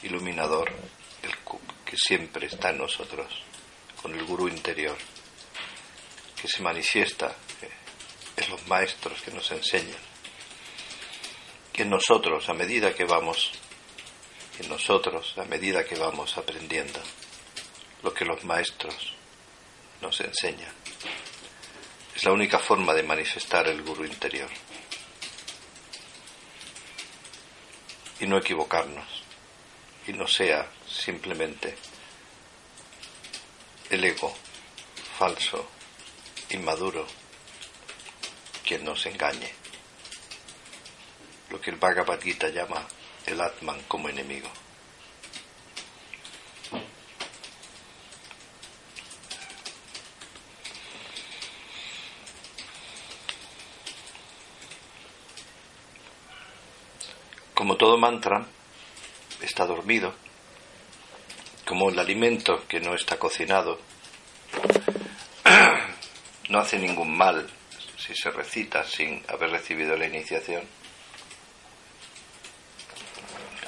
iluminador, 0.02 0.72
que 1.92 1.98
siempre 1.98 2.46
está 2.46 2.70
en 2.70 2.78
nosotros, 2.78 3.30
con 4.00 4.14
el 4.14 4.24
gurú 4.24 4.48
interior, 4.48 4.96
que 6.40 6.48
se 6.48 6.62
manifiesta 6.62 7.36
en 8.34 8.48
los 8.48 8.66
maestros 8.66 9.20
que 9.20 9.30
nos 9.30 9.50
enseñan, 9.50 10.00
que 11.70 11.82
en 11.82 11.90
nosotros, 11.90 12.48
a 12.48 12.54
medida 12.54 12.94
que 12.94 13.04
vamos, 13.04 13.52
en 14.58 14.70
nosotros, 14.70 15.34
a 15.36 15.44
medida 15.44 15.84
que 15.84 15.96
vamos 15.96 16.38
aprendiendo 16.38 16.98
lo 18.02 18.14
que 18.14 18.24
los 18.24 18.42
maestros 18.42 19.12
nos 20.00 20.18
enseñan. 20.22 20.72
Es 22.16 22.24
la 22.24 22.32
única 22.32 22.58
forma 22.58 22.94
de 22.94 23.02
manifestar 23.02 23.68
el 23.68 23.82
gurú 23.82 24.06
interior. 24.06 24.48
Y 28.18 28.26
no 28.26 28.38
equivocarnos 28.38 29.11
y 30.06 30.12
no 30.12 30.26
sea 30.26 30.68
simplemente 30.86 31.76
el 33.90 34.04
ego 34.04 34.34
falso, 35.18 35.68
inmaduro, 36.50 37.06
quien 38.64 38.84
nos 38.84 39.04
engañe. 39.06 39.52
Lo 41.50 41.60
que 41.60 41.70
el 41.70 41.76
Bhagavad 41.76 42.20
Gita 42.20 42.48
llama 42.48 42.86
el 43.26 43.40
Atman 43.40 43.82
como 43.82 44.08
enemigo. 44.08 44.48
Como 57.54 57.76
todo 57.76 57.96
mantra, 57.96 58.44
está 59.52 59.66
dormido, 59.66 60.14
como 61.66 61.90
el 61.90 61.98
alimento 61.98 62.66
que 62.66 62.80
no 62.80 62.94
está 62.94 63.18
cocinado, 63.18 63.78
no 66.48 66.58
hace 66.58 66.78
ningún 66.78 67.14
mal 67.14 67.50
si 67.98 68.14
se 68.14 68.30
recita 68.30 68.82
sin 68.82 69.22
haber 69.28 69.50
recibido 69.50 69.94
la 69.94 70.06
iniciación. 70.06 70.62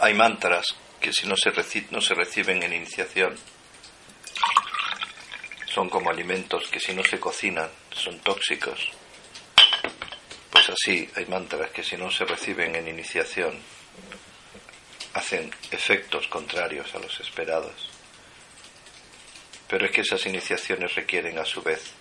Hay 0.00 0.14
mantras 0.14 0.64
que 1.02 1.12
si 1.12 1.26
no 1.26 1.36
se, 1.36 1.52
no 1.90 2.00
se 2.00 2.14
reciben 2.14 2.62
en 2.62 2.72
iniciación 2.72 3.36
son 5.66 5.90
como 5.90 6.08
alimentos 6.08 6.68
que 6.68 6.80
si 6.80 6.94
no 6.94 7.04
se 7.04 7.20
cocinan 7.20 7.68
son 7.90 8.20
tóxicos. 8.20 8.90
Pues 10.50 10.70
así 10.70 11.10
hay 11.14 11.26
mantras 11.26 11.70
que 11.72 11.82
si 11.82 11.98
no 11.98 12.10
se 12.10 12.24
reciben 12.24 12.74
en 12.74 12.88
iniciación 12.88 13.60
efectos 15.70 16.26
contrarios 16.28 16.94
a 16.94 16.98
los 16.98 17.20
esperados. 17.20 17.90
Pero 19.68 19.86
es 19.86 19.92
que 19.92 20.02
esas 20.02 20.24
iniciaciones 20.26 20.94
requieren 20.94 21.38
a 21.38 21.44
su 21.44 21.62
vez 21.62 21.92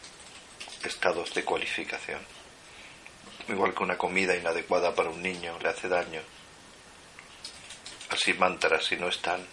estados 0.84 1.34
de 1.34 1.43
cualificación. 1.43 2.21
Igual 3.47 3.73
que 3.73 3.84
una 3.84 3.97
comida 3.97 4.36
inadecuada 4.36 4.93
para 4.93 5.09
un 5.09 5.21
niño 5.21 5.57
le 5.59 5.69
hace 5.69 5.88
daño. 5.89 6.21
Así 8.09 8.34
mantras, 8.34 8.86
si 8.86 8.95
no 8.95 9.07
están 9.07 9.45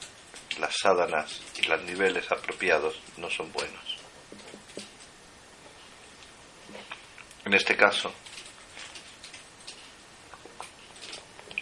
las 0.59 0.77
sádanas 0.77 1.41
y 1.57 1.63
los 1.63 1.83
niveles 1.83 2.31
apropiados, 2.31 3.01
no 3.17 3.31
son 3.31 3.51
buenos. 3.53 3.97
En 7.45 7.55
este 7.55 7.77
caso, 7.77 8.13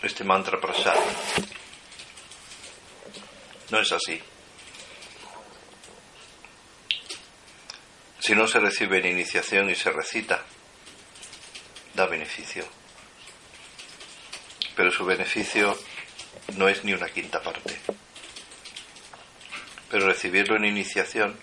este 0.03 0.25
mantra 0.25 0.61
prasad 0.61 0.99
no 3.71 3.81
es 3.81 3.93
así. 3.93 4.21
Si 8.21 8.35
no 8.35 8.47
se 8.47 8.61
recibe 8.61 8.99
en 8.99 9.07
iniciación 9.07 9.71
y 9.71 9.75
se 9.75 9.91
recita, 9.91 10.45
da 11.95 12.07
beneficio. 12.07 12.65
Pero 14.77 14.91
su 14.91 15.05
beneficio 15.05 15.79
no 16.57 16.69
es 16.69 16.85
ni 16.85 16.93
una 16.93 17.09
quinta 17.09 17.43
parte. 17.43 17.79
Pero 19.91 20.07
recibirlo 20.07 20.57
en 20.57 20.67
iniciación, 20.67 21.39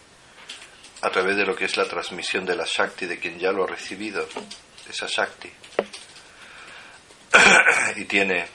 a 1.02 1.10
través 1.10 1.36
de 1.38 1.46
lo 1.46 1.56
que 1.56 1.66
es 1.66 1.78
la 1.78 1.88
transmisión 1.88 2.46
de 2.46 2.56
la 2.56 2.66
Shakti 2.66 3.06
de 3.06 3.20
quien 3.20 3.40
ya 3.40 3.52
lo 3.52 3.64
ha 3.64 3.68
recibido, 3.68 4.28
esa 4.90 5.08
Shakti, 5.08 5.52
y 7.96 8.06
tiene 8.06 8.48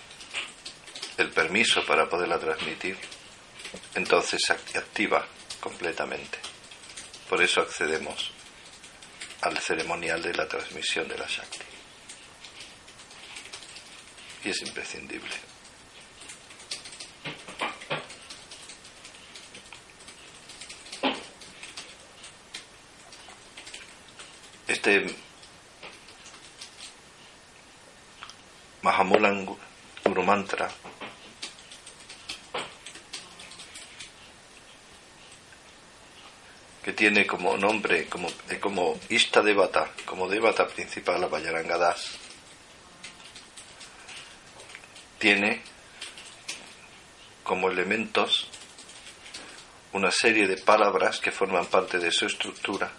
el 1.19 1.31
permiso 1.31 1.85
para 1.85 2.09
poderla 2.09 2.39
transmitir, 2.39 2.97
entonces 3.95 4.41
se 4.45 4.53
activa 4.79 5.27
completamente. 5.61 6.39
Por 7.29 7.43
eso 7.43 7.61
accedemos 7.61 8.33
al 9.43 9.57
ceremonial 9.59 10.23
de 10.23 10.35
la 10.35 10.49
transmisión 10.49 11.09
de 11.09 11.19
la 11.19 11.27
Shakti. 11.27 11.59
Y 14.45 14.51
es 14.51 14.63
imprescindible. 14.63 15.35
Este 24.67 25.15
Mahamulan 28.83 29.45
Guru 30.05 30.23
Mantra 30.23 30.71
que 36.83 36.93
tiene 36.93 37.27
como 37.27 37.57
nombre, 37.57 38.07
como, 38.07 38.29
como 38.61 38.99
Ista 39.11 39.43
Devata, 39.43 39.91
como 40.07 40.29
Devata 40.29 40.67
principal 40.67 41.23
a 41.23 41.29
Vayarangadas, 41.29 42.13
tiene 45.19 45.63
como 47.43 47.69
elementos 47.69 48.49
una 49.93 50.11
serie 50.11 50.47
de 50.47 50.57
palabras 50.57 51.21
que 51.21 51.33
forman 51.33 51.67
parte 51.67 51.99
de 51.99 52.11
su 52.11 52.25
estructura, 52.27 52.91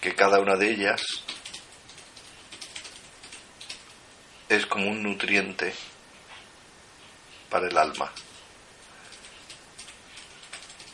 que 0.00 0.14
cada 0.14 0.40
una 0.40 0.56
de 0.56 0.70
ellas 0.70 1.02
es 4.48 4.66
como 4.66 4.90
un 4.90 5.02
nutriente 5.02 5.72
para 7.48 7.68
el 7.68 7.78
alma 7.78 8.10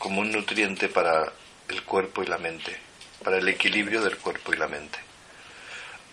como 0.01 0.21
un 0.21 0.31
nutriente 0.31 0.89
para 0.89 1.31
el 1.69 1.83
cuerpo 1.83 2.23
y 2.23 2.25
la 2.25 2.39
mente, 2.39 2.75
para 3.23 3.37
el 3.37 3.47
equilibrio 3.47 4.01
del 4.01 4.17
cuerpo 4.17 4.51
y 4.51 4.57
la 4.57 4.67
mente. 4.67 4.97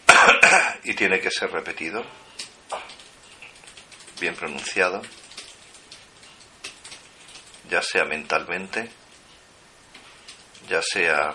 y 0.85 0.93
tiene 0.93 1.19
que 1.21 1.31
ser 1.31 1.51
repetido, 1.51 2.05
bien 4.21 4.35
pronunciado, 4.35 5.01
ya 7.71 7.81
sea 7.81 8.05
mentalmente, 8.05 8.91
ya 10.69 10.83
sea 10.83 11.35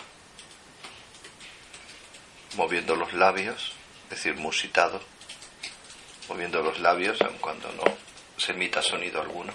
moviendo 2.55 2.95
los 2.95 3.13
labios, 3.13 3.73
es 4.03 4.09
decir, 4.11 4.35
musitado, 4.35 5.01
moviendo 6.29 6.61
los 6.61 6.79
labios, 6.79 7.19
aun 7.23 7.39
cuando 7.39 7.71
no 7.71 7.97
se 8.37 8.51
emita 8.51 8.83
sonido 8.83 9.19
alguno. 9.23 9.53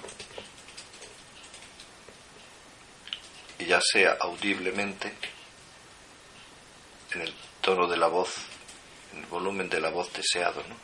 Y 3.59 3.67
ya 3.67 3.81
sea 3.81 4.17
audiblemente 4.21 5.13
en 7.13 7.23
el 7.23 7.35
tono 7.61 7.87
de 7.87 7.97
la 7.97 8.07
voz, 8.07 8.35
en 9.13 9.21
el 9.21 9.27
volumen 9.27 9.69
de 9.69 9.81
la 9.81 9.91
voz 9.91 10.13
deseado, 10.13 10.63
¿no? 10.69 10.77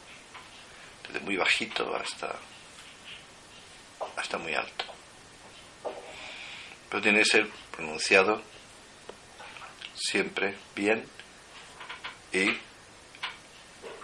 desde 1.07 1.21
muy 1.21 1.37
bajito 1.37 1.95
hasta, 1.95 2.35
hasta 4.17 4.39
muy 4.39 4.55
alto. 4.55 4.85
Pero 6.89 7.03
tiene 7.03 7.19
que 7.21 7.25
ser 7.25 7.49
pronunciado 7.73 8.43
siempre 9.95 10.57
bien 10.75 11.07
y 12.33 12.57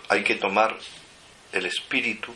hay 0.09 0.25
que 0.25 0.37
tomar 0.37 0.77
el 1.53 1.66
espíritu 1.66 2.35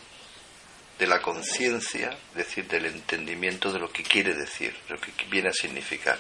de 0.99 1.07
la 1.07 1.21
conciencia, 1.21 2.17
es 2.31 2.35
decir, 2.35 2.69
del 2.69 2.87
entendimiento 2.87 3.73
de 3.73 3.79
lo 3.79 3.91
que 3.91 4.03
quiere 4.03 4.35
decir, 4.35 4.77
de 4.89 4.95
lo 4.95 5.01
que 5.01 5.13
viene 5.29 5.49
a 5.49 5.53
significar. 5.53 6.19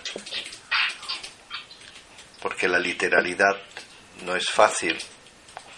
Porque 2.43 2.68
la 2.68 2.79
literalidad 2.79 3.57
no 4.25 4.35
es 4.35 4.51
fácil 4.51 4.99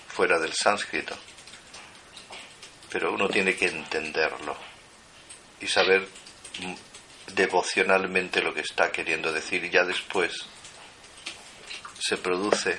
fuera 0.09 0.39
del 0.39 0.55
sánscrito, 0.55 1.17
pero 2.91 3.13
uno 3.13 3.29
tiene 3.29 3.55
que 3.55 3.67
entenderlo 3.67 4.57
y 5.61 5.67
saber 5.67 6.09
devocionalmente 7.35 8.41
lo 8.41 8.55
que 8.55 8.61
está 8.61 8.91
queriendo 8.91 9.33
decir 9.33 9.63
y 9.65 9.71
ya 9.71 9.85
después 9.85 10.33
se 11.99 12.17
produce 12.17 12.79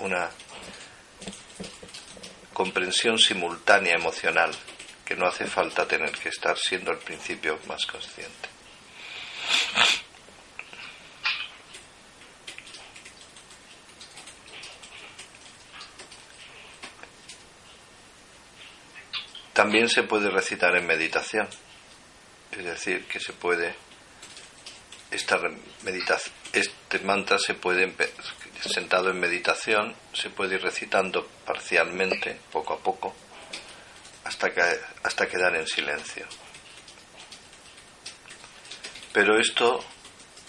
una 0.00 0.30
comprensión 2.52 3.18
simultánea 3.18 3.94
emocional 3.94 4.50
que 5.08 5.16
no 5.16 5.26
hace 5.26 5.46
falta 5.46 5.88
tener 5.88 6.12
que 6.12 6.28
estar 6.28 6.58
siendo 6.58 6.90
al 6.90 6.98
principio 6.98 7.58
más 7.66 7.86
consciente. 7.86 8.48
También 19.54 19.88
se 19.88 20.02
puede 20.02 20.28
recitar 20.28 20.76
en 20.76 20.86
meditación, 20.86 21.48
es 22.52 22.64
decir, 22.64 23.06
que 23.06 23.18
se 23.18 23.32
puede 23.32 23.74
esta 25.10 25.38
meditación, 25.84 26.34
este 26.52 26.98
mantra 26.98 27.38
se 27.38 27.54
puede 27.54 27.94
sentado 28.60 29.08
en 29.08 29.18
meditación, 29.18 29.96
se 30.12 30.28
puede 30.28 30.56
ir 30.56 30.62
recitando 30.62 31.26
parcialmente, 31.46 32.38
poco 32.52 32.74
a 32.74 32.78
poco, 32.78 33.16
hasta, 34.28 34.52
que, 34.52 34.60
hasta 35.02 35.26
quedar 35.26 35.56
en 35.56 35.66
silencio. 35.66 36.26
Pero 39.10 39.40
esto, 39.40 39.82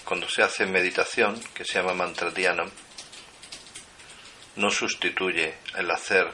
cuando 0.03 0.27
se 0.27 0.43
hace 0.43 0.65
meditación, 0.65 1.41
que 1.53 1.63
se 1.63 1.75
llama 1.75 1.93
mantra 1.93 2.30
dhyana, 2.30 2.65
no 4.57 4.69
sustituye 4.69 5.55
el 5.75 5.89
hacer 5.89 6.30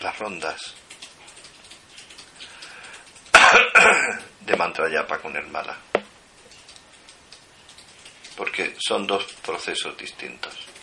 las 0.00 0.18
rondas 0.18 0.74
de 4.40 4.56
mantra 4.56 4.88
yapa 4.90 5.18
con 5.18 5.36
el 5.36 5.46
mala, 5.48 5.76
porque 8.38 8.74
son 8.78 9.06
dos 9.06 9.24
procesos 9.44 9.98
distintos. 9.98 10.75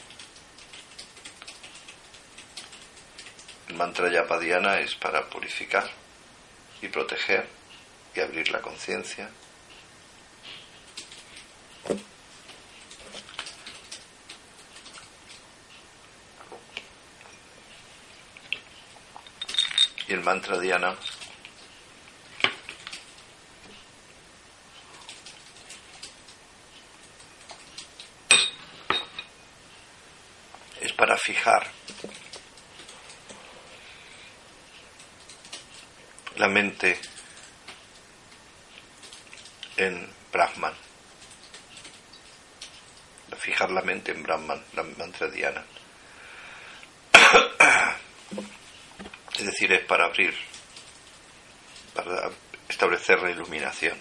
El 3.73 3.79
mantra 3.79 4.07
yapadiana 4.07 4.79
es 4.81 4.93
para 4.93 5.27
purificar 5.27 5.89
y 6.79 6.89
proteger 6.89 7.49
y 8.13 8.19
abrir 8.19 8.51
la 8.51 8.61
conciencia. 8.61 9.31
Y 20.07 20.13
el 20.13 20.21
mantra 20.21 20.59
Diana 20.59 20.95
es 30.79 30.93
para 30.93 31.17
fijar 31.17 31.71
la 36.43 36.49
mente 36.49 36.99
en 39.77 40.09
Brahman. 40.29 40.73
Fijar 43.37 43.71
la 43.71 43.81
mente 43.81 44.11
en 44.11 44.23
Brahman, 44.23 44.61
la 44.73 44.83
mantra 44.83 45.29
Diana. 45.29 45.63
Es 49.39 49.45
decir, 49.45 49.71
es 49.71 49.85
para 49.85 50.05
abrir, 50.05 50.35
para 51.95 52.29
establecer 52.67 53.21
la 53.21 53.31
iluminación. 53.31 53.97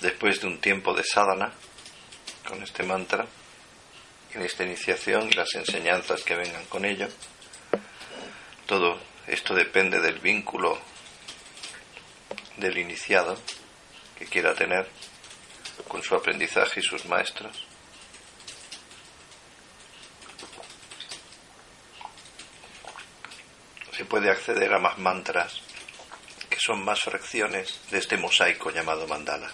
Después 0.00 0.40
de 0.40 0.48
un 0.48 0.60
tiempo 0.60 0.92
de 0.94 1.04
sadhana 1.04 1.52
con 2.44 2.60
este 2.62 2.82
mantra, 2.82 3.24
en 4.36 4.42
esta 4.42 4.64
iniciación 4.64 5.28
y 5.30 5.32
las 5.32 5.54
enseñanzas 5.54 6.22
que 6.22 6.34
vengan 6.34 6.64
con 6.66 6.84
ello. 6.84 7.08
Todo 8.66 9.00
esto 9.26 9.54
depende 9.54 10.00
del 10.00 10.18
vínculo 10.18 10.78
del 12.58 12.76
iniciado 12.76 13.38
que 14.18 14.26
quiera 14.26 14.54
tener 14.54 14.88
con 15.88 16.02
su 16.02 16.14
aprendizaje 16.14 16.80
y 16.80 16.82
sus 16.82 17.06
maestros. 17.06 17.66
Se 23.92 24.04
puede 24.04 24.30
acceder 24.30 24.74
a 24.74 24.78
más 24.78 24.98
mantras 24.98 25.62
que 26.50 26.58
son 26.58 26.84
más 26.84 27.00
fracciones 27.00 27.80
de 27.90 27.98
este 27.98 28.18
mosaico 28.18 28.70
llamado 28.70 29.06
mandala. 29.06 29.50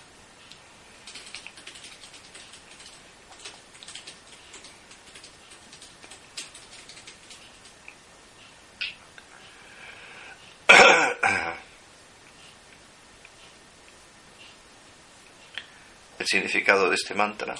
Significado 16.33 16.89
de 16.89 16.95
este 16.95 17.12
mantra 17.12 17.55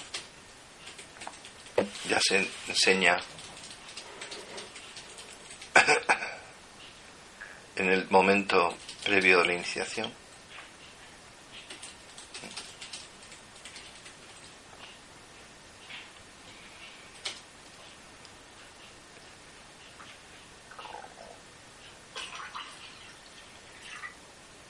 ya 2.09 2.19
se 2.19 2.49
enseña 2.67 3.19
en 7.75 7.91
el 7.91 8.09
momento 8.09 8.75
previo 9.03 9.41
de 9.41 9.45
la 9.45 9.53
iniciación. 9.53 10.11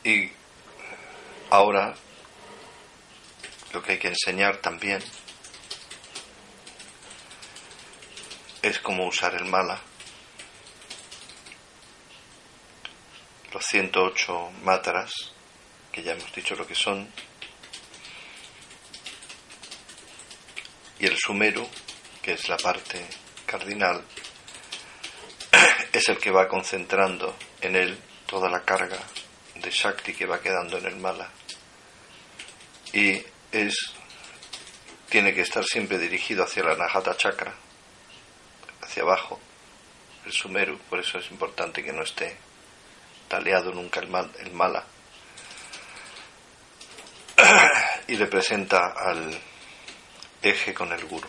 Y 0.04 0.30
ahora 1.50 1.96
lo 3.74 3.82
que 3.82 3.94
hay 3.94 3.98
que 3.98 4.13
enseñar 4.26 4.56
también 4.58 5.04
es 8.62 8.80
cómo 8.80 9.06
usar 9.06 9.36
el 9.36 9.44
mala. 9.44 9.82
Los 13.52 13.66
108 13.66 14.52
mátras, 14.64 15.12
que 15.92 16.04
ya 16.04 16.14
hemos 16.14 16.34
dicho 16.34 16.56
lo 16.56 16.66
que 16.66 16.74
son, 16.74 17.12
y 21.00 21.06
el 21.06 21.18
sumeru, 21.18 21.68
que 22.22 22.32
es 22.32 22.48
la 22.48 22.56
parte 22.56 23.06
cardinal, 23.46 24.06
es 25.92 26.08
el 26.08 26.18
que 26.18 26.32
va 26.32 26.48
concentrando 26.48 27.36
en 27.60 27.76
él 27.76 28.00
toda 28.26 28.50
la 28.50 28.64
carga 28.64 29.00
de 29.56 29.70
Shakti 29.70 30.14
que 30.14 30.26
va 30.26 30.40
quedando 30.42 30.78
en 30.78 30.86
el 30.86 30.96
mala. 30.96 31.30
Y 32.94 33.22
es 33.52 33.94
tiene 35.14 35.36
que 35.36 35.42
estar 35.42 35.64
siempre 35.64 36.00
dirigido 36.00 36.44
hacia 36.44 36.64
la 36.64 36.76
Nahata 36.76 37.16
Chakra, 37.16 37.54
hacia 38.82 39.04
abajo, 39.04 39.40
el 40.26 40.32
Sumeru, 40.32 40.80
por 40.90 41.00
eso 41.00 41.20
es 41.20 41.30
importante 41.30 41.84
que 41.84 41.94
no 41.94 42.02
esté 42.02 42.36
taleado 43.28 43.72
nunca 43.72 44.00
el, 44.00 44.08
mal, 44.08 44.32
el 44.40 44.52
mala. 44.54 44.84
y 48.08 48.16
representa 48.16 48.92
al 48.98 49.40
eje 50.42 50.74
con 50.74 50.92
el 50.92 51.06
guru. 51.06 51.28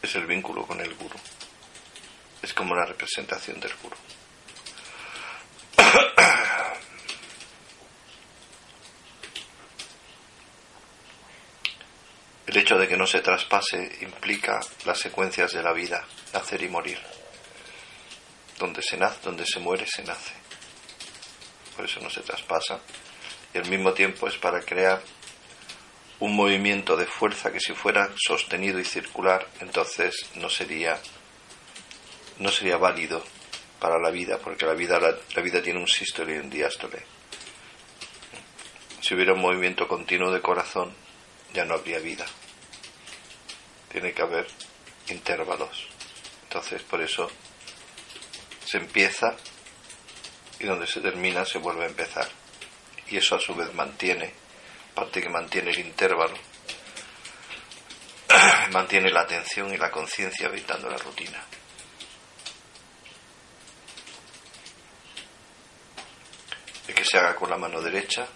Es 0.00 0.14
el 0.14 0.24
vínculo 0.24 0.66
con 0.66 0.80
el 0.80 0.94
guru 0.94 1.07
como 2.58 2.74
la 2.74 2.84
representación 2.84 3.60
del 3.60 3.72
guru. 3.80 3.96
El 12.48 12.56
hecho 12.56 12.76
de 12.76 12.88
que 12.88 12.96
no 12.96 13.06
se 13.06 13.20
traspase 13.20 13.98
implica 14.00 14.58
las 14.84 14.98
secuencias 14.98 15.52
de 15.52 15.62
la 15.62 15.72
vida, 15.72 16.04
nacer 16.32 16.60
y 16.62 16.68
morir. 16.68 16.98
Donde 18.58 18.82
se 18.82 18.96
nace, 18.96 19.20
donde 19.22 19.46
se 19.46 19.60
muere, 19.60 19.86
se 19.86 20.02
nace. 20.02 20.32
Por 21.76 21.84
eso 21.84 22.00
no 22.00 22.10
se 22.10 22.22
traspasa. 22.22 22.80
Y 23.54 23.58
al 23.58 23.68
mismo 23.68 23.92
tiempo 23.92 24.26
es 24.26 24.36
para 24.36 24.62
crear 24.62 25.00
un 26.18 26.34
movimiento 26.34 26.96
de 26.96 27.06
fuerza 27.06 27.52
que 27.52 27.60
si 27.60 27.72
fuera 27.72 28.10
sostenido 28.16 28.80
y 28.80 28.84
circular, 28.84 29.46
entonces 29.60 30.26
no 30.34 30.50
sería 30.50 30.98
no 32.38 32.50
sería 32.50 32.76
válido 32.76 33.22
para 33.80 33.98
la 33.98 34.10
vida, 34.10 34.38
porque 34.38 34.66
la 34.66 34.74
vida, 34.74 34.98
la, 35.00 35.42
vida 35.42 35.62
tiene 35.62 35.80
un 35.80 35.88
sístole 35.88 36.34
y 36.34 36.38
un 36.38 36.50
diástole. 36.50 37.02
Si 39.00 39.14
hubiera 39.14 39.32
un 39.32 39.40
movimiento 39.40 39.86
continuo 39.86 40.32
de 40.32 40.40
corazón, 40.40 40.92
ya 41.54 41.64
no 41.64 41.74
habría 41.74 41.98
vida. 41.98 42.26
Tiene 43.90 44.12
que 44.12 44.22
haber 44.22 44.46
intervalos. 45.08 45.88
Entonces, 46.44 46.82
por 46.82 47.00
eso 47.00 47.30
se 48.64 48.78
empieza 48.78 49.36
y 50.60 50.66
donde 50.66 50.86
se 50.86 51.00
termina 51.00 51.44
se 51.44 51.58
vuelve 51.58 51.84
a 51.84 51.88
empezar. 51.88 52.28
Y 53.08 53.16
eso 53.16 53.36
a 53.36 53.40
su 53.40 53.54
vez 53.54 53.72
mantiene, 53.74 54.32
parte 54.94 55.22
que 55.22 55.28
mantiene 55.28 55.70
el 55.70 55.78
intervalo, 55.78 56.36
mantiene 58.72 59.10
la 59.10 59.20
atención 59.20 59.72
y 59.72 59.78
la 59.78 59.90
conciencia 59.90 60.48
evitando 60.48 60.90
la 60.90 60.98
rutina. 60.98 61.42
Se 67.08 67.18
haga 67.18 67.34
con 67.36 67.48
la 67.48 67.56
mano 67.56 67.80
derecha. 67.80 68.26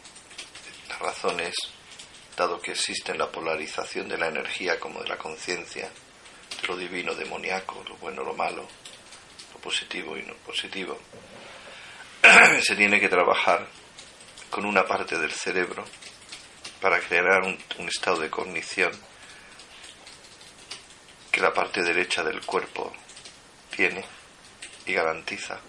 La 0.88 0.98
razón 0.98 1.40
es, 1.40 1.54
dado 2.36 2.60
que 2.60 2.72
existe 2.72 3.14
la 3.14 3.30
polarización 3.30 4.08
de 4.08 4.16
la 4.16 4.28
energía 4.28 4.80
como 4.80 5.02
de 5.02 5.08
la 5.08 5.18
conciencia, 5.18 5.90
de 6.60 6.68
lo 6.68 6.76
divino, 6.76 7.14
demoníaco, 7.14 7.84
lo 7.86 7.96
bueno, 7.96 8.24
lo 8.24 8.32
malo, 8.32 8.66
lo 9.52 9.60
positivo 9.60 10.16
y 10.16 10.22
no 10.22 10.34
positivo, 10.36 10.98
se 12.62 12.74
tiene 12.74 12.98
que 12.98 13.10
trabajar 13.10 13.66
con 14.48 14.64
una 14.64 14.86
parte 14.86 15.18
del 15.18 15.32
cerebro 15.32 15.84
para 16.80 16.98
crear 17.00 17.42
un, 17.42 17.58
un 17.78 17.88
estado 17.88 18.20
de 18.20 18.30
cognición 18.30 18.92
que 21.30 21.40
la 21.40 21.52
parte 21.52 21.82
derecha 21.82 22.22
del 22.22 22.44
cuerpo 22.44 22.92
tiene 23.74 24.04
y 24.86 24.94
garantiza 24.94 25.60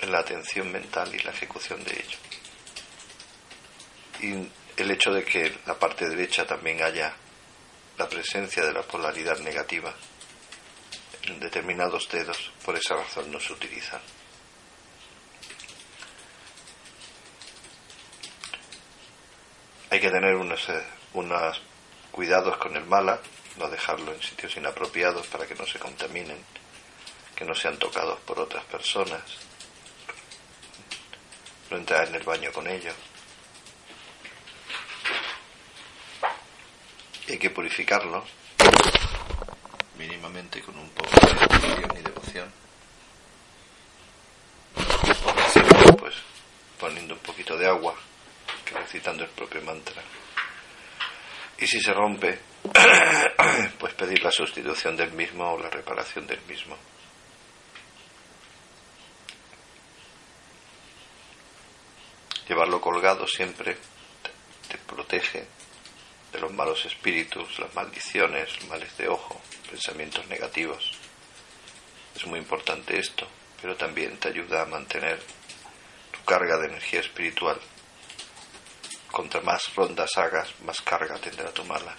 en 0.00 0.12
la 0.12 0.20
atención 0.20 0.70
mental 0.72 1.14
y 1.14 1.18
la 1.18 1.30
ejecución 1.30 1.82
de 1.84 1.92
ello. 1.92 2.18
Y 4.20 4.80
el 4.80 4.90
hecho 4.90 5.12
de 5.12 5.24
que 5.24 5.58
la 5.66 5.78
parte 5.78 6.08
derecha 6.08 6.46
también 6.46 6.82
haya 6.82 7.14
la 7.98 8.08
presencia 8.08 8.64
de 8.64 8.72
la 8.72 8.82
polaridad 8.82 9.38
negativa 9.40 9.94
en 11.24 11.38
determinados 11.38 12.08
dedos, 12.08 12.50
por 12.64 12.76
esa 12.76 12.96
razón 12.96 13.30
no 13.30 13.38
se 13.38 13.52
utilizan. 13.52 14.00
Hay 19.90 20.00
que 20.00 20.10
tener 20.10 20.34
unos, 20.36 20.68
eh, 20.68 20.82
unos 21.14 21.60
cuidados 22.10 22.56
con 22.58 22.76
el 22.76 22.84
mala, 22.84 23.20
no 23.58 23.68
dejarlo 23.68 24.14
en 24.14 24.22
sitios 24.22 24.56
inapropiados 24.56 25.26
para 25.26 25.46
que 25.46 25.54
no 25.56 25.66
se 25.66 25.78
contaminen, 25.78 26.42
que 27.34 27.44
no 27.44 27.54
sean 27.54 27.76
tocados 27.78 28.18
por 28.20 28.38
otras 28.38 28.64
personas 28.64 29.49
no 31.70 31.76
entrar 31.76 32.08
en 32.08 32.14
el 32.16 32.22
baño 32.22 32.52
con 32.52 32.66
ellos. 32.66 32.94
hay 37.30 37.38
que 37.38 37.50
purificarlo 37.50 38.24
mínimamente 39.96 40.60
con 40.62 40.76
un 40.76 40.90
poco 40.90 41.10
de 41.20 41.32
devoción 41.32 41.96
y 41.96 42.02
devoción. 42.02 42.52
pues 45.98 46.14
poniendo 46.78 47.14
un 47.14 47.20
poquito 47.20 47.56
de 47.56 47.68
agua, 47.68 47.94
recitando 48.72 49.22
el 49.24 49.30
propio 49.30 49.62
mantra. 49.62 50.02
Y 51.58 51.66
si 51.66 51.80
se 51.80 51.92
rompe, 51.92 52.38
pues 53.78 53.94
pedir 53.94 54.22
la 54.24 54.32
sustitución 54.32 54.96
del 54.96 55.12
mismo 55.12 55.52
o 55.52 55.58
la 55.58 55.70
reparación 55.70 56.26
del 56.26 56.40
mismo. 56.42 56.76
Llevarlo 62.70 62.92
colgado 62.92 63.26
siempre 63.26 63.76
te 64.68 64.78
protege 64.78 65.44
de 66.32 66.38
los 66.38 66.52
malos 66.52 66.84
espíritus, 66.84 67.58
las 67.58 67.74
maldiciones, 67.74 68.64
males 68.68 68.96
de 68.96 69.08
ojo, 69.08 69.40
pensamientos 69.68 70.24
negativos. 70.28 70.92
Es 72.14 72.24
muy 72.26 72.38
importante 72.38 72.96
esto, 72.96 73.26
pero 73.60 73.74
también 73.74 74.16
te 74.18 74.28
ayuda 74.28 74.62
a 74.62 74.66
mantener 74.66 75.20
tu 76.12 76.22
carga 76.24 76.58
de 76.58 76.68
energía 76.68 77.00
espiritual. 77.00 77.60
Contra 79.10 79.40
más 79.40 79.74
rondas 79.74 80.16
hagas, 80.16 80.54
más 80.60 80.80
carga 80.80 81.18
tendrá 81.18 81.50
tu 81.50 81.64
mala 81.64 81.96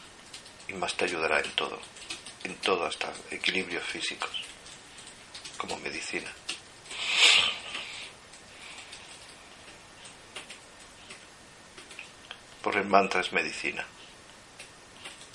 y 0.69 0.73
más 0.73 0.95
te 0.95 1.03
ayudará 1.03 1.41
en 1.41 1.51
todo, 1.51 1.81
en 2.45 2.55
todo 2.55 2.85
hasta 2.85 3.11
equilibrios 3.29 3.83
físicos, 3.83 4.45
como 5.57 5.77
medicina. 5.79 6.31
Por 12.61 12.77
el 12.77 12.85
mantra 12.85 13.21
es 13.21 13.33
medicina, 13.33 13.85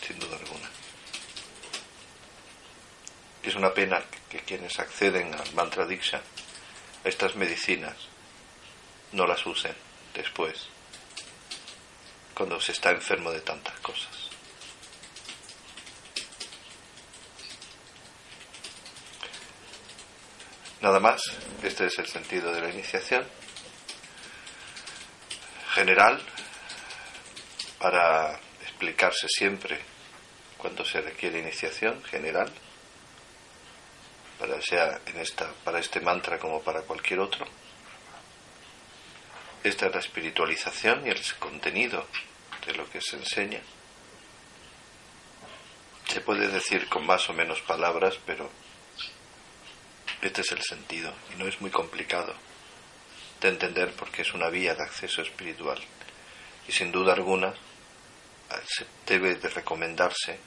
sin 0.06 0.18
duda 0.18 0.36
alguna. 0.36 0.70
Es 3.42 3.54
una 3.54 3.72
pena 3.72 4.02
que 4.28 4.40
quienes 4.40 4.78
acceden 4.78 5.34
al 5.34 5.52
mantra 5.54 5.86
diksha, 5.86 6.20
estas 7.04 7.34
medicinas, 7.36 7.96
no 9.12 9.26
las 9.26 9.44
usen 9.46 9.74
después, 10.14 10.68
cuando 12.34 12.60
se 12.60 12.72
está 12.72 12.90
enfermo 12.90 13.30
de 13.30 13.40
tantas 13.40 13.78
cosas. 13.80 14.30
Nada 20.80 21.00
más, 21.00 21.22
este 21.62 21.86
es 21.86 21.98
el 21.98 22.06
sentido 22.06 22.52
de 22.52 22.60
la 22.60 22.70
iniciación. 22.70 23.26
General, 25.74 26.22
para 27.78 28.38
explicarse 28.62 29.28
siempre 29.28 29.78
cuando 30.56 30.84
se 30.84 31.00
requiere 31.00 31.38
iniciación 31.38 32.02
general, 32.04 32.50
para 34.38 34.60
sea 34.60 35.00
en 35.06 35.18
esta, 35.18 35.50
para 35.64 35.78
este 35.78 36.00
mantra 36.00 36.38
como 36.38 36.62
para 36.62 36.82
cualquier 36.82 37.20
otro. 37.20 37.46
Esta 39.62 39.86
es 39.86 39.94
la 39.94 40.00
espiritualización 40.00 41.06
y 41.06 41.10
el 41.10 41.20
contenido 41.38 42.06
de 42.66 42.74
lo 42.74 42.88
que 42.90 43.00
se 43.00 43.16
enseña. 43.16 43.60
Se 46.06 46.20
puede 46.20 46.48
decir 46.48 46.88
con 46.88 47.04
más 47.04 47.28
o 47.28 47.32
menos 47.32 47.60
palabras, 47.62 48.18
pero 48.24 48.50
este 50.22 50.40
es 50.40 50.52
el 50.52 50.62
sentido 50.62 51.12
y 51.32 51.38
no 51.38 51.46
es 51.46 51.60
muy 51.60 51.70
complicado 51.70 52.34
de 53.40 53.48
entender 53.48 53.92
porque 53.92 54.22
es 54.22 54.32
una 54.34 54.48
vía 54.48 54.74
de 54.74 54.82
acceso 54.82 55.22
espiritual. 55.22 55.80
Y 56.68 56.72
sin 56.72 56.90
duda 56.90 57.12
alguna 57.12 57.54
se 58.66 58.86
debe 59.07 59.36
de 59.36 59.49
recomendarse 59.49 60.38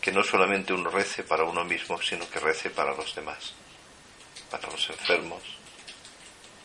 que 0.00 0.12
no 0.12 0.22
solamente 0.22 0.72
uno 0.72 0.90
rece 0.90 1.22
para 1.22 1.44
uno 1.44 1.64
mismo, 1.64 2.00
sino 2.00 2.28
que 2.28 2.40
rece 2.40 2.70
para 2.70 2.94
los 2.94 3.14
demás, 3.14 3.52
para 4.50 4.70
los 4.70 4.88
enfermos. 4.88 5.42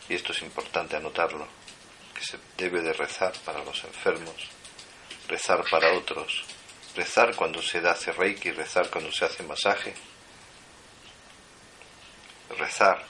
Y 0.07 0.15
esto 0.15 0.31
es 0.31 0.41
importante 0.41 0.95
anotarlo, 0.95 1.47
que 2.13 2.23
se 2.23 2.39
debe 2.57 2.81
de 2.81 2.93
rezar 2.93 3.33
para 3.43 3.63
los 3.63 3.83
enfermos, 3.83 4.35
rezar 5.27 5.63
para 5.69 5.93
otros, 5.93 6.45
rezar 6.95 7.35
cuando 7.35 7.61
se 7.61 7.79
hace 7.79 8.11
reiki, 8.11 8.51
rezar 8.51 8.89
cuando 8.89 9.11
se 9.11 9.25
hace 9.25 9.43
masaje, 9.43 9.93
rezar 12.57 13.03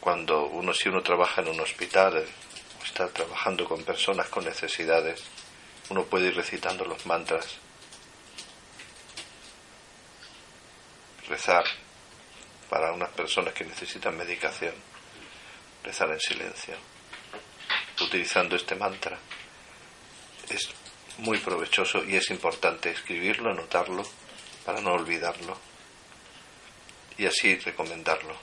cuando 0.00 0.46
uno 0.46 0.72
si 0.72 0.88
uno 0.88 1.02
trabaja 1.02 1.42
en 1.42 1.48
un 1.48 1.60
hospital 1.60 2.26
está 2.94 3.08
trabajando 3.08 3.64
con 3.64 3.82
personas 3.82 4.28
con 4.28 4.44
necesidades, 4.44 5.20
uno 5.88 6.04
puede 6.04 6.28
ir 6.28 6.36
recitando 6.36 6.84
los 6.84 7.04
mantras, 7.06 7.56
rezar 11.26 11.64
para 12.70 12.92
unas 12.92 13.10
personas 13.10 13.52
que 13.52 13.64
necesitan 13.64 14.16
medicación, 14.16 14.74
rezar 15.82 16.10
en 16.10 16.20
silencio, 16.20 16.76
utilizando 18.00 18.54
este 18.54 18.76
mantra. 18.76 19.18
Es 20.48 20.68
muy 21.18 21.38
provechoso 21.38 22.04
y 22.04 22.14
es 22.14 22.30
importante 22.30 22.92
escribirlo, 22.92 23.50
anotarlo, 23.50 24.04
para 24.64 24.80
no 24.80 24.92
olvidarlo 24.92 25.58
y 27.18 27.26
así 27.26 27.56
recomendarlo. 27.56 28.36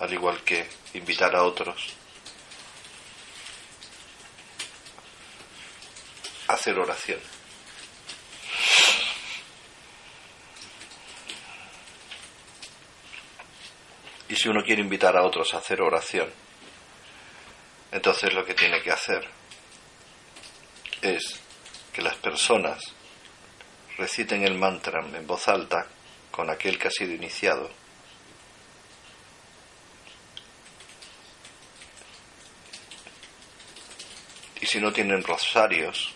Al 0.00 0.12
igual 0.12 0.44
que 0.44 0.68
invitar 0.92 1.34
a 1.34 1.44
otros 1.44 1.97
hacer 6.48 6.78
oración. 6.78 7.20
Y 14.28 14.36
si 14.36 14.48
uno 14.48 14.62
quiere 14.62 14.82
invitar 14.82 15.16
a 15.16 15.24
otros 15.24 15.54
a 15.54 15.58
hacer 15.58 15.80
oración, 15.80 16.30
entonces 17.92 18.32
lo 18.34 18.44
que 18.44 18.54
tiene 18.54 18.82
que 18.82 18.90
hacer 18.90 19.26
es 21.00 21.40
que 21.92 22.02
las 22.02 22.16
personas 22.16 22.82
reciten 23.96 24.42
el 24.42 24.58
mantra 24.58 25.00
en 25.00 25.26
voz 25.26 25.48
alta 25.48 25.86
con 26.30 26.50
aquel 26.50 26.78
que 26.78 26.88
ha 26.88 26.90
sido 26.90 27.12
iniciado. 27.12 27.70
Y 34.60 34.66
si 34.66 34.80
no 34.80 34.92
tienen 34.92 35.22
rosarios, 35.22 36.12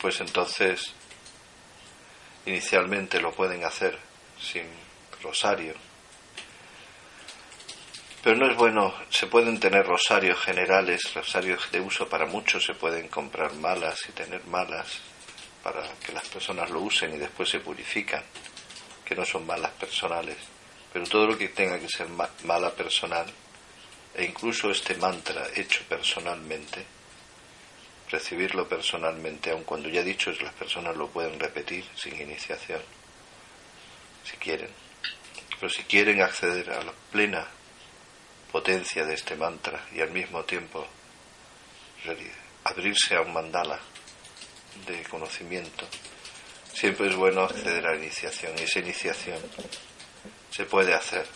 pues 0.00 0.20
entonces 0.20 0.92
inicialmente 2.46 3.20
lo 3.20 3.32
pueden 3.32 3.64
hacer 3.64 3.98
sin 4.40 4.64
rosario 5.22 5.74
pero 8.22 8.36
no 8.36 8.50
es 8.50 8.56
bueno, 8.56 8.92
se 9.08 9.28
pueden 9.28 9.58
tener 9.58 9.86
rosarios 9.86 10.38
generales, 10.40 11.14
rosarios 11.14 11.72
de 11.72 11.80
uso 11.80 12.06
para 12.06 12.26
muchos, 12.26 12.62
se 12.62 12.74
pueden 12.74 13.08
comprar 13.08 13.54
malas 13.54 13.98
y 14.10 14.12
tener 14.12 14.44
malas 14.44 14.98
para 15.62 15.82
que 16.04 16.12
las 16.12 16.28
personas 16.28 16.68
lo 16.68 16.80
usen 16.80 17.14
y 17.14 17.18
después 17.18 17.48
se 17.48 17.60
purifican, 17.60 18.22
que 19.06 19.14
no 19.14 19.24
son 19.24 19.46
malas 19.46 19.70
personales. 19.72 20.36
Pero 20.92 21.06
todo 21.06 21.28
lo 21.28 21.38
que 21.38 21.48
tenga 21.48 21.78
que 21.78 21.88
ser 21.88 22.08
mala 22.44 22.70
personal, 22.72 23.24
e 24.14 24.24
incluso 24.24 24.70
este 24.70 24.96
mantra 24.96 25.46
hecho 25.56 25.82
personalmente, 25.88 26.84
recibirlo 28.10 28.68
personalmente, 28.68 29.50
aun 29.50 29.64
cuando 29.64 29.88
ya 29.88 30.02
dicho 30.02 30.32
las 30.42 30.52
personas 30.54 30.96
lo 30.96 31.08
pueden 31.08 31.38
repetir 31.38 31.84
sin 31.94 32.20
iniciación, 32.20 32.82
si 34.24 34.36
quieren. 34.36 34.70
Pero 35.58 35.70
si 35.70 35.82
quieren 35.84 36.22
acceder 36.22 36.70
a 36.70 36.82
la 36.82 36.92
plena 37.12 37.46
potencia 38.50 39.04
de 39.04 39.14
este 39.14 39.36
mantra 39.36 39.86
y 39.94 40.00
al 40.00 40.10
mismo 40.10 40.44
tiempo 40.44 40.86
abrirse 42.64 43.14
a 43.14 43.20
un 43.20 43.32
mandala 43.32 43.78
de 44.86 45.02
conocimiento, 45.04 45.86
siempre 46.72 47.08
es 47.08 47.14
bueno 47.14 47.42
acceder 47.42 47.86
a 47.86 47.92
la 47.92 47.98
iniciación 47.98 48.52
y 48.58 48.62
esa 48.62 48.80
iniciación 48.80 49.38
se 50.50 50.64
puede 50.64 50.94
hacer, 50.94 51.26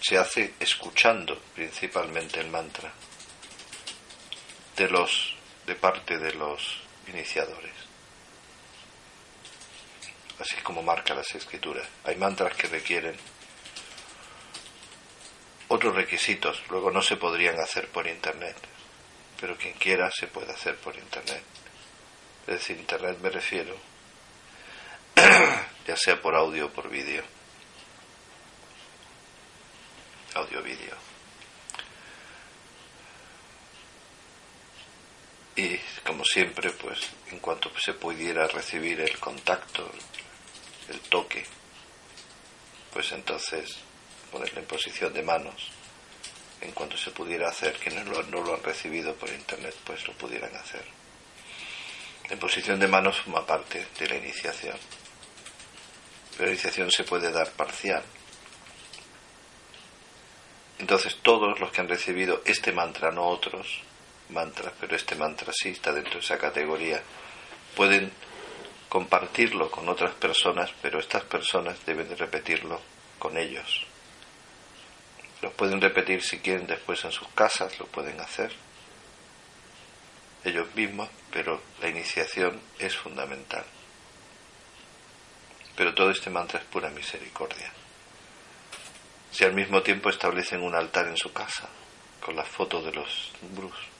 se 0.00 0.18
hace 0.18 0.54
escuchando 0.60 1.40
principalmente 1.54 2.40
el 2.40 2.48
mantra 2.48 2.92
de 4.78 4.88
los 4.88 5.34
de 5.66 5.74
parte 5.74 6.16
de 6.18 6.32
los 6.34 6.80
iniciadores. 7.08 7.74
Así 10.38 10.56
como 10.62 10.82
marca 10.82 11.14
las 11.14 11.34
escrituras. 11.34 11.86
Hay 12.04 12.16
mantras 12.16 12.56
que 12.56 12.68
requieren 12.68 13.16
otros 15.70 15.94
requisitos 15.94 16.62
luego 16.70 16.90
no 16.90 17.02
se 17.02 17.16
podrían 17.16 17.60
hacer 17.60 17.88
por 17.88 18.06
internet, 18.06 18.56
pero 19.38 19.56
quien 19.56 19.74
quiera 19.74 20.10
se 20.10 20.26
puede 20.26 20.52
hacer 20.52 20.76
por 20.76 20.96
internet. 20.96 21.42
Es 22.46 22.54
decir, 22.54 22.78
internet 22.78 23.18
me 23.20 23.28
refiero, 23.28 23.76
ya 25.86 25.96
sea 25.96 26.22
por 26.22 26.34
audio 26.34 26.66
o 26.66 26.70
por 26.70 26.88
vídeo. 26.88 27.22
Audio-vídeo. 30.34 31.07
Y 35.58 35.76
como 36.06 36.24
siempre, 36.24 36.70
pues 36.70 37.00
en 37.32 37.40
cuanto 37.40 37.68
se 37.80 37.92
pudiera 37.92 38.46
recibir 38.46 39.00
el 39.00 39.18
contacto, 39.18 39.90
el 40.88 41.00
toque, 41.00 41.44
pues 42.92 43.10
entonces 43.10 43.76
ponerlo 44.30 44.60
en 44.60 44.66
posición 44.66 45.12
de 45.12 45.24
manos 45.24 45.72
en 46.60 46.70
cuanto 46.70 46.96
se 46.96 47.10
pudiera 47.10 47.48
hacer, 47.48 47.74
que 47.74 47.90
no 47.90 48.04
no 48.04 48.40
lo 48.40 48.54
han 48.54 48.62
recibido 48.62 49.16
por 49.16 49.28
internet, 49.30 49.74
pues 49.84 50.06
lo 50.06 50.12
pudieran 50.12 50.54
hacer. 50.54 50.84
En 52.30 52.38
posición 52.38 52.78
de 52.78 52.86
manos 52.86 53.20
forma 53.20 53.44
parte 53.44 53.84
de 53.98 54.08
la 54.08 54.14
iniciación. 54.14 54.78
Pero 56.32 56.44
la 56.44 56.50
iniciación 56.52 56.88
se 56.92 57.02
puede 57.02 57.32
dar 57.32 57.50
parcial. 57.50 58.04
Entonces 60.78 61.16
todos 61.20 61.58
los 61.58 61.72
que 61.72 61.80
han 61.80 61.88
recibido 61.88 62.42
este 62.44 62.70
mantra, 62.70 63.10
no 63.10 63.26
otros 63.26 63.87
mantras, 64.30 64.72
pero 64.78 64.96
este 64.96 65.14
mantra 65.14 65.52
sí 65.52 65.70
está 65.70 65.92
dentro 65.92 66.14
de 66.14 66.20
esa 66.20 66.38
categoría, 66.38 67.02
pueden 67.74 68.12
compartirlo 68.88 69.70
con 69.70 69.88
otras 69.88 70.14
personas, 70.14 70.72
pero 70.82 70.98
estas 70.98 71.24
personas 71.24 71.84
deben 71.84 72.08
de 72.08 72.16
repetirlo 72.16 72.80
con 73.18 73.36
ellos. 73.36 73.86
Lo 75.42 75.52
pueden 75.52 75.80
repetir 75.80 76.22
si 76.22 76.38
quieren 76.38 76.66
después 76.66 77.04
en 77.04 77.12
sus 77.12 77.28
casas, 77.28 77.78
lo 77.78 77.86
pueden 77.86 78.20
hacer 78.20 78.52
ellos 80.44 80.74
mismos, 80.74 81.08
pero 81.30 81.60
la 81.80 81.88
iniciación 81.88 82.60
es 82.78 82.96
fundamental. 82.96 83.64
Pero 85.76 85.94
todo 85.94 86.10
este 86.10 86.30
mantra 86.30 86.58
es 86.58 86.64
pura 86.66 86.90
misericordia. 86.90 87.72
Si 89.30 89.44
al 89.44 89.52
mismo 89.52 89.82
tiempo 89.82 90.08
establecen 90.08 90.62
un 90.62 90.74
altar 90.74 91.06
en 91.06 91.16
su 91.16 91.32
casa 91.32 91.68
con 92.24 92.34
las 92.34 92.48
fotos 92.48 92.84
de 92.84 92.92
los 92.92 93.32
brus 93.54 93.97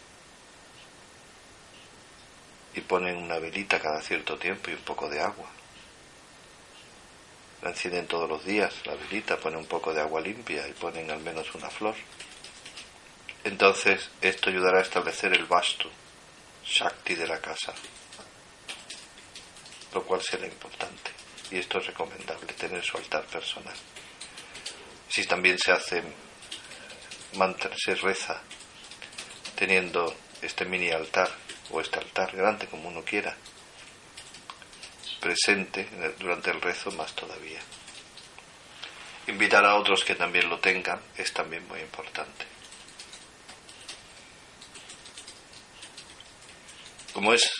y 2.78 2.80
ponen 2.80 3.16
una 3.16 3.38
velita 3.38 3.80
cada 3.80 4.00
cierto 4.00 4.38
tiempo 4.38 4.70
y 4.70 4.74
un 4.74 4.82
poco 4.82 5.08
de 5.08 5.20
agua 5.20 5.48
la 7.62 7.70
encienden 7.70 8.06
todos 8.06 8.28
los 8.28 8.44
días, 8.44 8.72
la 8.86 8.94
velita, 8.94 9.36
ponen 9.36 9.58
un 9.58 9.66
poco 9.66 9.92
de 9.92 10.00
agua 10.00 10.20
limpia 10.20 10.66
y 10.68 10.72
ponen 10.72 11.10
al 11.10 11.20
menos 11.20 11.52
una 11.54 11.68
flor. 11.68 11.94
Entonces 13.44 14.10
esto 14.20 14.50
ayudará 14.50 14.78
a 14.78 14.82
establecer 14.82 15.32
el 15.32 15.46
vasto, 15.46 15.90
Shakti 16.64 17.14
de 17.14 17.26
la 17.26 17.40
casa, 17.40 17.74
lo 19.92 20.02
cual 20.04 20.22
será 20.22 20.46
importante. 20.46 21.10
y 21.50 21.56
esto 21.56 21.78
es 21.78 21.86
recomendable, 21.86 22.52
tener 22.52 22.84
su 22.84 22.98
altar 22.98 23.24
personal. 23.24 23.74
Si 25.08 25.24
también 25.26 25.58
se 25.58 25.72
hace 25.72 26.02
mantra, 27.34 27.70
se 27.74 27.94
reza 27.94 28.42
teniendo 29.56 30.14
este 30.42 30.66
mini 30.66 30.90
altar 30.90 31.30
o 31.70 31.80
este 31.80 31.98
altar 31.98 32.34
grande 32.34 32.66
como 32.66 32.88
uno 32.88 33.04
quiera 33.04 33.36
presente 35.20 35.88
durante 36.18 36.50
el 36.50 36.60
rezo 36.60 36.90
más 36.92 37.12
todavía. 37.14 37.60
Invitar 39.26 39.64
a 39.64 39.74
otros 39.74 40.04
que 40.04 40.14
también 40.14 40.48
lo 40.48 40.58
tengan 40.58 41.00
es 41.16 41.32
también 41.32 41.66
muy 41.68 41.80
importante. 41.80 42.46
Como 47.12 47.34
es 47.34 47.50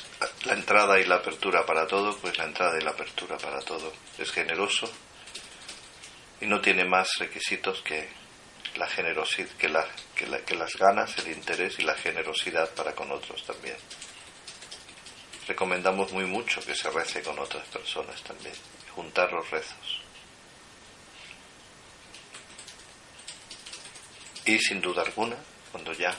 la 0.44 0.54
entrada 0.54 0.98
y 1.00 1.04
la 1.04 1.16
apertura 1.16 1.66
para 1.66 1.86
todo, 1.86 2.16
pues 2.18 2.38
la 2.38 2.44
entrada 2.44 2.78
y 2.78 2.84
la 2.84 2.90
apertura 2.90 3.36
para 3.38 3.60
todo 3.60 3.92
es 4.18 4.30
generoso 4.30 4.90
y 6.40 6.46
no 6.46 6.60
tiene 6.60 6.84
más 6.84 7.08
requisitos 7.18 7.82
que 7.82 8.08
la 8.78 8.86
generosidad, 8.86 9.48
que, 9.58 9.68
la, 9.68 9.84
que, 10.14 10.54
las 10.54 10.76
ganas, 10.76 11.18
el 11.18 11.32
interés 11.32 11.78
y 11.80 11.82
la 11.82 11.94
generosidad 11.94 12.70
para 12.74 12.94
con 12.94 13.10
otros 13.10 13.44
también. 13.44 13.76
Recomendamos 15.46 16.12
muy 16.12 16.24
mucho 16.24 16.60
que 16.60 16.74
se 16.74 16.88
rece 16.90 17.22
con 17.22 17.38
otras 17.38 17.66
personas 17.68 18.22
también, 18.22 18.54
juntar 18.94 19.32
los 19.32 19.50
rezos. 19.50 20.02
Y 24.44 24.58
sin 24.60 24.80
duda 24.80 25.02
alguna, 25.02 25.36
cuando 25.72 25.92
ya 25.92 26.14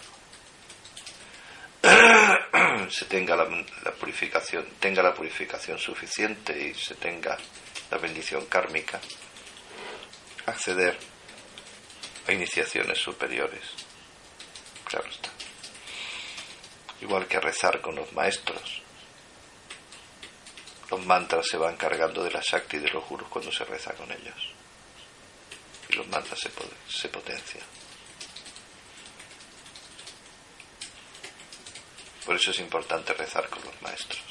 se 2.90 3.06
tenga 3.06 3.36
la, 3.36 3.46
la, 3.84 3.92
purificación, 3.92 4.68
tenga 4.80 5.02
la 5.02 5.14
purificación 5.14 5.80
suficiente 5.80 6.60
y 6.62 6.74
se 6.74 6.96
tenga 6.96 7.38
la 7.90 7.98
bendición 7.98 8.46
kármica, 8.48 9.00
acceder 10.46 10.98
iniciaciones 12.32 12.98
superiores. 12.98 13.64
Claro 14.86 15.10
está. 15.10 15.30
Igual 17.02 17.28
que 17.28 17.40
rezar 17.40 17.82
con 17.82 17.96
los 17.96 18.12
maestros. 18.14 18.82
Los 20.90 21.06
mantras 21.06 21.48
se 21.48 21.58
van 21.58 21.78
cargando 21.78 22.24
de 22.24 22.32
la 22.32 22.42
Shakti 22.42 22.78
y 22.78 22.80
de 22.80 22.90
los 22.90 23.08
gurus 23.08 23.28
cuando 23.30 23.52
se 23.52 23.64
reza 23.64 23.94
con 23.94 24.12
ellos. 24.12 24.54
Y 25.90 25.94
los 25.94 26.08
mantras 26.08 26.40
se 26.40 27.10
potencian. 27.10 27.64
Por 32.26 32.36
eso 32.36 32.52
es 32.52 32.60
importante 32.60 33.14
rezar 33.14 33.50
con 33.50 33.64
los 33.64 33.82
maestros. 33.82 34.29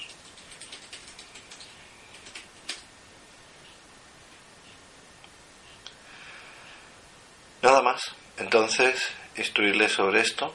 Nada 7.69 7.83
más. 7.83 8.01
Entonces, 8.39 8.99
instruirles 9.37 9.93
sobre 9.93 10.23
esto 10.23 10.55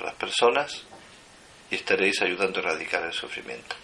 a 0.00 0.04
las 0.04 0.14
personas 0.16 0.82
y 1.70 1.76
estaréis 1.76 2.20
ayudando 2.20 2.60
a 2.60 2.64
erradicar 2.64 3.02
el 3.04 3.14
sufrimiento. 3.14 3.74